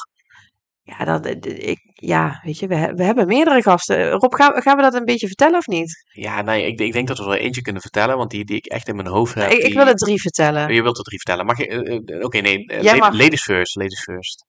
Ja, 0.84 1.06
dat, 1.06 1.26
ik, 1.45 1.80
ja 1.93 2.39
weet 2.43 2.60
je, 2.60 2.67
we, 2.67 2.93
we 2.95 3.04
hebben 3.04 3.28
meerdere 3.28 3.62
gasten. 3.62 4.10
Rob, 4.12 4.36
gaan, 4.36 4.62
gaan 4.62 4.76
we 4.76 4.82
dat 4.82 4.93
een 4.93 5.06
beetje 5.06 5.28
vertellen 5.28 5.58
of 5.58 5.67
niet? 5.67 6.04
Ja, 6.12 6.41
nee, 6.41 6.65
ik, 6.67 6.80
ik 6.80 6.93
denk 6.93 7.08
dat 7.08 7.17
we 7.17 7.23
er 7.23 7.39
eentje 7.39 7.62
kunnen 7.62 7.82
vertellen, 7.82 8.17
want 8.17 8.32
die, 8.32 8.45
die 8.45 8.56
ik 8.58 8.65
echt 8.65 8.88
in 8.88 8.95
mijn 8.95 9.08
hoofd 9.08 9.34
heb. 9.36 9.52
ik, 9.52 9.58
ik 9.63 9.73
wil 9.73 9.88
er 9.88 9.95
drie 9.95 10.21
vertellen. 10.21 10.73
Je 10.73 10.82
wilt 10.82 10.97
er 10.97 11.04
drie 11.04 11.17
vertellen. 11.17 11.45
Mag 11.45 11.58
je... 11.58 11.67
eh, 11.67 12.15
eh, 12.17 12.23
Oké, 12.23 12.39
nee. 12.39 12.65
eh, 12.67 12.82
Jij 12.82 12.97
la- 12.97 13.10
mag. 13.10 13.19
Ladies 13.19 13.43
first, 13.43 13.76
ladies 13.76 14.02
first. 14.04 14.45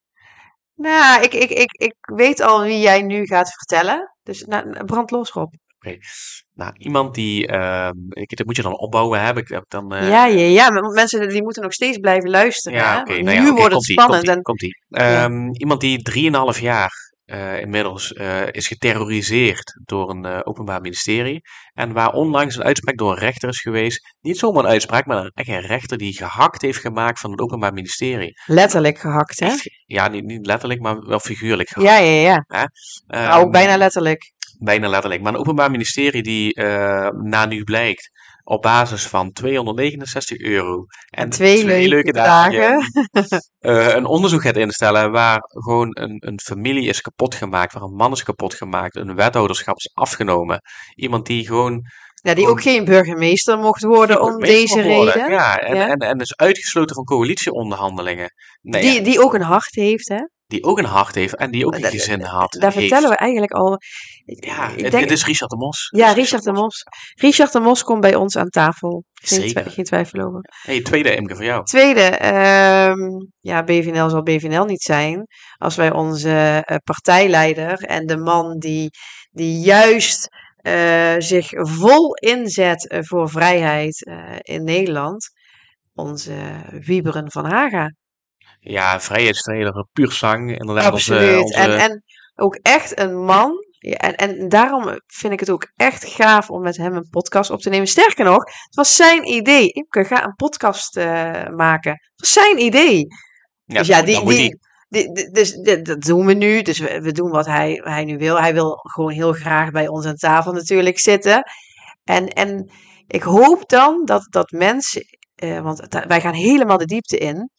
Nou, 0.74 1.22
ik, 1.22 1.32
ik, 1.34 1.50
ik, 1.50 1.72
ik 1.72 1.94
weet 2.00 2.40
al 2.40 2.62
wie 2.62 2.80
jij 2.80 3.02
nu 3.02 3.26
gaat 3.26 3.52
vertellen. 3.52 4.14
Dus 4.22 4.42
nou, 4.44 4.84
brand 4.84 5.10
los, 5.10 5.30
Rob. 5.30 5.52
Nou, 6.54 6.72
iemand 6.78 7.14
die... 7.14 7.46
ehm, 7.46 7.96
ik, 8.08 8.36
dat 8.36 8.46
moet 8.46 8.56
je 8.56 8.62
dan 8.62 8.78
opbouwen, 8.78 9.24
heb 9.24 9.36
ik 9.36 9.48
heb 9.48 9.64
dan... 9.68 9.94
eh, 9.94 10.08
ja, 10.08 10.26
ja, 10.26 10.44
ja. 10.44 10.70
Maar 10.70 10.82
mensen 10.82 11.28
die 11.28 11.42
moeten 11.42 11.62
nog 11.62 11.72
steeds 11.72 11.98
blijven 11.98 12.30
luisteren. 12.30 12.78
Ja, 12.78 12.94
hè? 12.94 13.00
oké. 13.00 13.22
Nou 13.22 13.36
ja, 13.36 13.42
nu 13.42 13.50
oké, 13.50 13.58
wordt 13.58 13.74
het 13.74 13.84
spannend. 13.84 14.16
Komt-ie, 14.16 14.36
en, 14.36 14.42
komt-ie. 14.42 14.84
Ja. 14.88 15.24
Ehm, 15.24 15.48
iemand 15.52 15.80
die 15.80 16.02
drieënhalf 16.02 16.60
jaar 16.60 17.06
eh, 17.24 17.60
inmiddels 17.60 18.12
eh, 18.12 18.42
is 18.50 18.66
geterroriseerd 18.66 19.80
door 19.84 20.10
een 20.10 20.46
openbaar 20.46 20.80
ministerie. 20.80 21.40
En 21.72 21.92
waar 21.92 22.12
onlangs 22.12 22.56
een 22.56 22.62
uitspraak 22.64 22.96
door 22.96 23.10
een 23.10 23.18
rechter 23.18 23.48
is 23.48 23.60
geweest. 23.60 24.14
Niet 24.20 24.38
zomaar 24.38 24.64
een 24.64 24.70
uitspraak, 24.70 25.06
maar 25.06 25.24
een, 25.24 25.30
echt 25.34 25.48
een 25.48 25.60
rechter 25.60 25.98
die 25.98 26.16
gehakt 26.16 26.62
heeft 26.62 26.78
gemaakt 26.78 27.20
van 27.20 27.30
het 27.30 27.40
openbaar 27.40 27.72
ministerie. 27.72 28.40
letterlijk 28.46 28.98
gehakt, 28.98 29.40
hè? 29.40 29.46
Echt 29.46 29.70
Ja, 29.86 30.08
niet, 30.08 30.24
niet 30.24 30.46
letterlijk, 30.46 30.80
maar 30.80 31.00
wel 31.00 31.20
figuurlijk 31.20 31.68
gehakt. 31.68 31.90
Ja, 31.90 32.04
ja, 32.04 32.44
ja. 32.48 32.68
Ehm, 33.06 33.28
Maar 33.28 33.40
ook 33.40 33.52
bijna 33.52 33.76
letterlijk. 33.76 34.36
Bijna 34.60 34.88
letterlijk. 34.88 35.22
Maar 35.22 35.32
een 35.32 35.38
openbaar 35.38 35.70
ministerie 35.70 36.22
die, 36.22 36.54
eh 36.54 37.08
na 37.08 37.46
nu 37.46 37.64
blijkt, 37.64 38.10
op 38.44 38.62
basis 38.62 39.06
van 39.06 39.32
269 39.32 40.38
euro 40.38 40.84
en 41.10 41.28
Twee 41.30 41.88
leuke 41.88 42.12
dagen. 42.12 42.78
eh, 43.58 43.94
een 43.94 44.04
onderzoek 44.06 44.42
gaat 44.42 44.56
instellen 44.56 45.10
waar 45.10 45.38
gewoon 45.42 45.88
een, 46.00 46.16
een 46.26 46.40
familie 46.40 46.88
is 46.88 47.00
kapot 47.00 47.34
gemaakt, 47.34 47.72
waar 47.72 47.82
een 47.82 47.94
man 47.94 48.12
is 48.12 48.22
kapot 48.22 48.54
gemaakt, 48.54 48.96
een 48.96 49.14
wethouderschap 49.14 49.76
is 49.76 49.90
afgenomen. 49.94 50.60
Iemand 50.94 51.26
die 51.26 51.46
gewoon 51.46 51.82
Ja, 52.22 52.34
die 52.34 52.46
ook 52.48 52.62
geen 52.62 52.84
burgemeester 52.84 53.58
mocht 53.58 53.82
worden 53.82 54.20
om 54.22 54.38
deze 54.40 54.82
worden. 54.82 55.12
reden. 55.12 55.30
Ja, 55.30 55.58
en, 55.58 55.76
Ja. 55.76 55.88
En, 55.88 55.98
en 55.98 56.18
is 56.18 56.36
uitgesloten 56.36 56.94
van 56.94 57.04
coalitieonderhandelingen. 57.04 58.32
Nee, 58.60 58.82
Die, 58.82 58.92
ja, 58.92 59.00
die 59.02 59.20
ook 59.20 59.34
een 59.34 59.42
hart 59.42 59.74
heeft, 59.74 60.08
hè? 60.08 60.20
Die 60.48 60.64
ook 60.64 60.78
een 60.78 60.84
hart 60.84 61.14
heeft 61.14 61.36
en 61.36 61.50
die 61.50 61.66
ook 61.66 61.74
een 61.74 61.82
gezin 61.84 62.22
had. 62.22 62.52
Daar 62.52 62.72
heeft. 62.72 62.76
vertellen 62.86 63.08
we 63.10 63.16
eigenlijk 63.16 63.52
al. 63.52 63.78
Ja, 64.24 64.68
ik 64.68 64.80
het, 64.80 64.90
denk, 64.90 65.02
het 65.02 65.12
is 65.12 65.24
Richard 65.24 65.50
de 65.50 65.56
Mos. 65.56 65.88
ja, 65.96 66.12
Richard 66.12 66.42
de 66.44 66.52
Mos. 66.52 66.82
Richard 67.14 67.52
de 67.52 67.60
Mos 67.60 67.82
komt 67.82 68.00
bij 68.00 68.14
ons 68.14 68.36
aan 68.36 68.48
tafel. 68.48 69.04
Geen, 69.12 69.40
Zeker. 69.40 69.62
twi- 69.62 69.70
geen 69.70 69.84
twijfel 69.84 70.20
over. 70.20 70.40
Hey, 70.62 70.82
tweede 70.82 71.16
Imke 71.16 71.34
voor 71.34 71.44
jou. 71.44 71.64
Tweede, 71.64 72.00
ehm, 72.00 72.98
ja, 73.40 73.62
BVNL 73.64 74.08
zal 74.10 74.22
BVNL 74.22 74.64
niet 74.64 74.82
zijn 74.82 75.26
als 75.56 75.76
wij 75.76 75.92
onze 75.92 76.62
eh, 76.64 76.76
partijleider 76.84 77.78
en 77.78 78.06
de 78.06 78.16
man 78.16 78.58
die, 78.58 78.90
die 79.30 79.60
juist 79.60 80.28
eh, 80.56 81.14
zich 81.18 81.46
vol 81.52 82.14
inzet 82.14 82.88
eh, 82.88 82.98
voor 83.02 83.30
vrijheid 83.30 84.10
in 84.38 84.64
Nederland, 84.64 85.28
onze 85.94 86.34
Wieberen 86.70 87.30
van 87.30 87.44
Haga. 87.44 87.92
Ja, 88.70 89.00
vrijheidsstrijder, 89.00 89.86
puur 89.92 90.12
zang. 90.12 90.58
Inderdaad, 90.58 90.92
Absoluut. 90.92 91.42
onze- 91.42 91.54
En, 91.58 91.78
en 91.78 92.02
ook 92.34 92.54
echt 92.62 92.98
een 92.98 93.24
man. 93.24 93.66
Ja, 93.78 93.96
en, 93.96 94.14
en 94.16 94.48
daarom 94.48 95.00
vind 95.06 95.32
ik 95.32 95.40
het 95.40 95.50
ook 95.50 95.70
echt 95.76 96.04
gaaf 96.04 96.50
om 96.50 96.62
met 96.62 96.76
hem 96.76 96.94
een 96.96 97.08
podcast 97.10 97.50
op 97.50 97.60
te 97.60 97.68
nemen. 97.68 97.86
Sterker 97.86 98.24
nog, 98.24 98.44
het 98.44 98.74
was 98.74 98.94
zijn 98.96 99.26
idee. 99.28 99.68
Imke, 99.68 100.04
ga 100.04 100.24
een 100.24 100.34
podcast 100.34 100.96
eh, 100.96 101.46
maken. 101.48 101.90
Het 101.92 102.12
was 102.20 102.32
zijn 102.32 102.58
idee. 102.60 103.06
ja, 103.64 103.78
dus 103.78 103.86
ja, 103.86 104.02
die, 104.02 104.24
die, 104.24 104.58
die- 104.88 105.12
die- 105.12 105.30
dus 105.30 105.54
dat 105.82 106.00
doen 106.00 106.26
we 106.26 106.32
nu. 106.34 106.62
Dus 106.62 106.78
we, 106.78 107.00
we 107.00 107.12
doen 107.12 107.30
wat 107.30 107.46
hij, 107.46 107.80
hij 107.84 108.04
nu 108.04 108.16
wil. 108.18 108.40
Hij 108.40 108.52
wil 108.54 108.76
gewoon 108.76 109.10
heel 109.12 109.32
graag 109.32 109.70
bij 109.70 109.88
ons 109.88 110.06
aan 110.06 110.14
tafel 110.16 110.52
natuurlijk 110.52 110.98
zitten. 110.98 111.42
En, 112.04 112.28
en 112.28 112.70
ik 113.06 113.22
hoop 113.22 113.68
dan 113.68 114.04
dat, 114.04 114.26
dat 114.30 114.50
mensen, 114.50 115.02
eh, 115.34 115.60
want 115.60 115.86
wij 116.06 116.20
gaan 116.20 116.34
helemaal 116.34 116.78
de 116.78 116.84
diepte 116.86 117.18
in. 117.18 117.50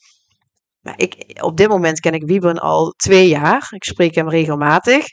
Maar 0.79 0.93
ik, 0.97 1.39
op 1.41 1.57
dit 1.57 1.67
moment 1.67 1.99
ken 1.99 2.13
ik 2.13 2.25
Wiebren 2.25 2.57
al 2.57 2.89
twee 2.89 3.27
jaar. 3.27 3.67
Ik 3.69 3.83
spreek 3.83 4.15
hem 4.15 4.29
regelmatig. 4.29 5.05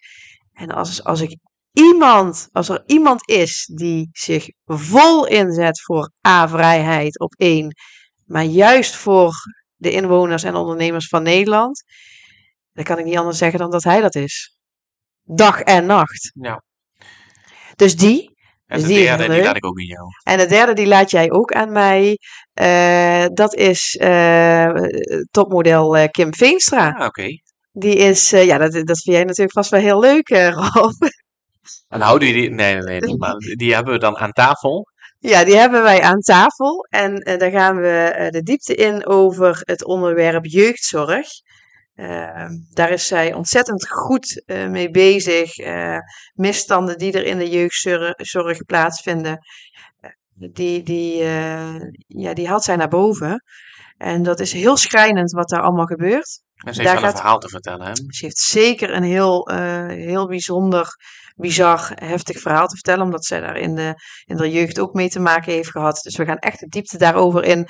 En 0.53 0.71
als, 0.71 1.05
als 1.05 1.21
ik 1.21 1.37
iemand, 1.73 2.49
als 2.53 2.69
er 2.69 2.83
iemand 2.87 3.29
is 3.29 3.71
die 3.75 4.09
zich 4.13 4.47
vol 4.65 5.27
inzet 5.27 5.83
voor 5.83 6.11
A-vrijheid 6.27 7.19
op 7.19 7.35
één, 7.35 7.75
maar 8.25 8.45
juist 8.45 8.97
voor 8.97 9.35
de 9.75 9.91
inwoners 9.91 10.43
en 10.43 10.55
ondernemers 10.55 11.09
van 11.09 11.23
Nederland, 11.23 11.83
dan 12.73 12.85
kan 12.85 12.99
ik 12.99 13.05
niet 13.05 13.19
anders 13.19 13.39
zeggen 13.39 13.59
dan 13.59 13.71
dat 13.71 13.85
hij 13.85 14.01
dat 14.01 14.15
is. 14.15 14.57
Dag 15.23 15.61
en 15.61 15.87
nacht. 15.87 16.31
Ja. 16.35 16.63
Dus 17.77 17.97
die. 17.97 18.35
En 18.67 18.79
Dus 18.79 18.89
de 18.89 18.95
derde, 18.95 19.25
er 19.25 19.31
die 19.31 19.43
laat 19.43 19.57
ik 19.57 19.67
ook 19.67 19.79
in 19.79 19.87
jou. 19.87 20.09
En 20.23 20.39
de 20.39 20.47
derde, 20.47 20.73
die 20.73 20.87
laat 20.87 21.11
jij 21.11 21.31
ook 21.31 21.53
aan 21.53 21.73
mij. 21.73 22.19
Eh, 22.53 23.27
dat 23.33 23.55
is 23.55 23.97
eh, 24.01 24.71
topmodel 25.31 25.97
eh, 25.97 26.09
Kim 26.11 26.35
Veenstra. 26.35 26.91
Ah, 26.91 27.07
oké. 27.07 27.29
Die 27.73 27.97
is, 27.97 28.31
ja, 28.31 28.59
dat, 28.59 28.73
dat 28.73 29.01
vind 29.01 29.17
jij 29.17 29.25
natuurlijk 29.25 29.53
vast 29.53 29.71
wel 29.71 29.81
heel 29.81 30.01
leuk, 30.01 30.29
Rob. 30.29 30.93
En 31.89 32.01
houden 32.01 32.29
jullie... 32.29 32.51
Nee, 32.51 32.77
nee, 32.77 33.01
nee. 33.01 33.17
Maar 33.17 33.37
die 33.37 33.75
hebben 33.75 33.93
we 33.93 33.99
dan 33.99 34.17
aan 34.17 34.33
tafel. 34.33 34.89
Ja, 35.19 35.45
die 35.45 35.57
hebben 35.57 35.83
wij 35.83 36.03
aan 36.03 36.21
tafel. 36.21 36.87
En 36.91 37.15
daar 37.39 37.51
gaan 37.51 37.77
we 37.77 38.27
de 38.31 38.43
diepte 38.43 38.75
in 38.75 39.07
over 39.07 39.61
het 39.65 39.85
onderwerp 39.85 40.45
jeugdzorg. 40.45 41.27
Eh, 41.97 42.47
daar 42.71 42.91
is 42.91 43.07
zij 43.07 43.33
ontzettend 43.33 43.89
goed 43.89 44.43
eh, 44.47 44.69
mee 44.69 44.91
bezig. 44.91 45.57
Eh, 45.57 45.99
misstanden 46.33 46.99
die 46.99 47.13
er 47.13 47.25
in 47.25 47.39
de 47.39 47.49
jeugdzorg 47.49 48.13
zorg 48.17 48.65
plaatsvinden, 48.65 49.39
eh, 50.01 50.11
die, 50.53 50.83
die, 50.83 51.23
ja, 52.07 52.35
die 52.35 52.49
haalt 52.49 52.63
zij 52.63 52.77
naar 52.77 52.89
boven. 52.89 53.43
En 53.97 54.23
dat 54.23 54.41
is 54.41 54.53
heel 54.53 54.77
schrijnend 54.77 55.31
wat 55.33 55.49
daar 55.49 55.63
allemaal 55.63 55.87
gebeurt. 55.87 56.41
En 56.55 56.75
ze 56.75 56.83
Daar 56.83 56.91
heeft 56.91 57.01
wel 57.01 57.03
een 57.03 57.09
gaat- 57.09 57.17
verhaal 57.21 57.39
te 57.39 57.49
vertellen, 57.49 57.87
hè? 57.87 57.93
Ze 57.95 58.25
heeft 58.25 58.39
zeker 58.39 58.91
een 58.95 59.03
heel, 59.03 59.49
heel 59.89 60.27
bijzonder, 60.29 60.89
bizar, 61.37 61.91
heftig 61.95 62.41
verhaal 62.41 62.67
te 62.67 62.75
vertellen, 62.75 63.05
omdat 63.05 63.25
zij 63.25 63.41
daar 63.41 63.57
in 63.57 63.75
de, 63.75 63.95
in 64.25 64.37
de 64.37 64.51
jeugd 64.51 64.79
ook 64.79 64.93
mee 64.95 65.09
te 65.09 65.21
maken 65.21 65.53
heeft 65.53 65.71
gehad. 65.71 66.01
Dus 66.03 66.17
we 66.17 66.25
gaan 66.25 66.39
echt 66.39 66.61
de 66.61 66.67
diepte 66.67 66.99
daarover 66.99 67.45
in. 67.45 67.67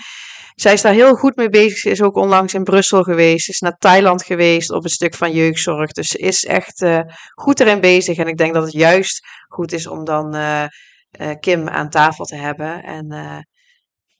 Zij 0.57 0.73
is 0.73 0.83
daar 0.83 0.93
heel 0.93 1.15
goed 1.15 1.37
mee 1.37 1.49
bezig. 1.49 1.79
Ze 1.79 1.91
is 1.91 2.03
ook 2.03 2.17
onlangs 2.17 2.55
in 2.55 2.65
Brussel 2.65 3.03
geweest. 3.03 3.45
Ze 3.45 3.51
is 3.51 3.61
naar 3.61 3.77
Thailand 3.77 4.25
geweest 4.25 4.71
op 4.71 4.85
een 4.85 4.91
stuk 4.91 5.15
van 5.15 5.33
jeugdzorg. 5.33 5.91
Dus 5.93 6.07
ze 6.07 6.19
is 6.19 6.45
echt 6.45 6.83
eh, 6.83 7.01
goed 7.35 7.61
erin 7.61 7.81
bezig. 7.81 8.17
En 8.19 8.27
ik 8.27 8.37
denk 8.37 8.55
dat 8.55 8.63
het 8.63 8.73
juist 8.73 9.27
goed 9.49 9.73
is 9.73 9.87
om 9.87 10.05
dan 10.05 10.35
eh, 10.35 10.63
eh, 10.63 10.69
Kim 11.41 11.69
aan 11.69 11.91
tafel 11.91 12.25
te 12.25 12.37
hebben. 12.37 12.83
En 12.83 13.07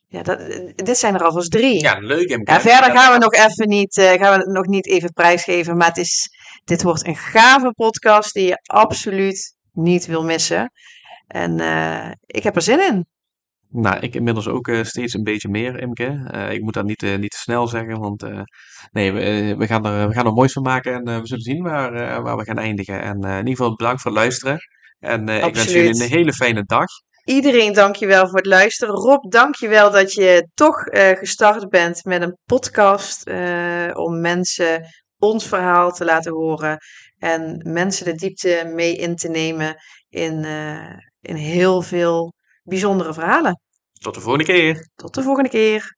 ja, 0.07 0.23
dat, 0.23 0.39
dit 0.75 0.97
zijn 0.97 1.15
er 1.15 1.23
alvast 1.23 1.51
drie. 1.51 1.81
Ja, 1.81 1.99
leuk, 1.99 2.29
Imke. 2.29 2.51
Ja, 2.51 2.61
verder 2.61 2.97
gaan 2.97 3.13
we 3.13 3.19
nog 3.19 3.33
even 3.33 3.67
niet, 3.67 3.93
gaan 3.93 4.39
we 4.39 4.45
het 4.45 4.53
nog 4.53 4.65
niet 4.65 4.87
even 4.87 5.13
prijsgeven. 5.13 5.77
Maar 5.77 5.87
het 5.87 5.97
is, 5.97 6.29
dit 6.63 6.83
wordt 6.83 7.07
een 7.07 7.15
gave 7.15 7.71
podcast 7.71 8.33
die 8.33 8.47
je 8.47 8.59
absoluut 8.63 9.55
niet 9.71 10.05
wil 10.05 10.23
missen. 10.23 10.71
En 11.27 11.59
ik 12.25 12.43
heb 12.43 12.55
er 12.55 12.61
zin 12.61 12.79
in. 12.79 13.07
Nou, 13.69 13.99
ik 13.99 14.15
inmiddels 14.15 14.47
ook 14.47 14.67
eh, 14.67 14.83
steeds 14.83 15.13
een 15.13 15.23
beetje 15.23 15.49
meer, 15.49 15.79
Imke. 15.79 16.27
Eh, 16.31 16.51
ik 16.51 16.61
moet 16.61 16.73
dat 16.73 16.85
niet, 16.85 17.03
eh, 17.03 17.17
niet 17.17 17.31
te 17.31 17.37
snel 17.37 17.67
zeggen, 17.67 17.99
want 17.99 18.23
eh, 18.23 18.41
nee, 18.91 19.11
we, 19.11 19.55
we, 19.57 19.67
gaan 19.67 19.85
er, 19.85 20.07
we 20.07 20.13
gaan 20.13 20.25
er 20.25 20.33
moois 20.33 20.53
van 20.53 20.63
maken 20.63 20.93
en 20.93 21.03
eh, 21.05 21.19
we 21.19 21.27
zullen 21.27 21.43
zien 21.43 21.63
waar, 21.63 21.93
eh, 21.93 22.23
waar 22.23 22.37
we 22.37 22.43
gaan 22.43 22.57
eindigen. 22.57 23.01
En 23.01 23.23
eh, 23.23 23.31
in 23.31 23.37
ieder 23.37 23.55
geval 23.55 23.75
bedankt 23.75 24.01
voor 24.01 24.11
het 24.11 24.19
luisteren. 24.19 24.57
En 24.99 25.29
eh, 25.29 25.35
ik 25.35 25.41
wens 25.41 25.57
Absoluut. 25.59 25.85
jullie 25.85 26.03
een 26.03 26.09
hele 26.09 26.33
fijne 26.33 26.63
dag. 26.65 26.85
Iedereen 27.25 27.73
dankjewel 27.73 28.27
voor 28.27 28.37
het 28.37 28.45
luisteren. 28.45 28.95
Rob, 28.95 29.31
dankjewel 29.31 29.91
dat 29.91 30.13
je 30.13 30.49
toch 30.53 30.85
eh, 30.85 31.17
gestart 31.17 31.69
bent 31.69 32.03
met 32.05 32.21
een 32.21 32.37
podcast 32.45 33.27
eh, 33.27 33.89
om 33.93 34.21
mensen 34.21 34.85
ons 35.17 35.47
verhaal 35.47 35.91
te 35.91 36.05
laten 36.05 36.31
horen 36.33 36.77
en 37.17 37.71
mensen 37.71 38.05
de 38.05 38.13
diepte 38.15 38.71
mee 38.75 38.95
in 38.95 39.15
te 39.15 39.29
nemen 39.29 39.75
in, 40.09 40.43
eh, 40.43 40.97
in 41.21 41.35
heel 41.35 41.81
veel 41.81 42.33
bijzondere 42.67 43.13
verhalen. 43.13 43.61
Tot 43.93 44.13
de 44.13 44.21
volgende 44.21 44.45
keer. 44.45 44.89
Tot 44.95 45.13
de 45.13 45.21
volgende 45.21 45.49
keer. 45.49 45.96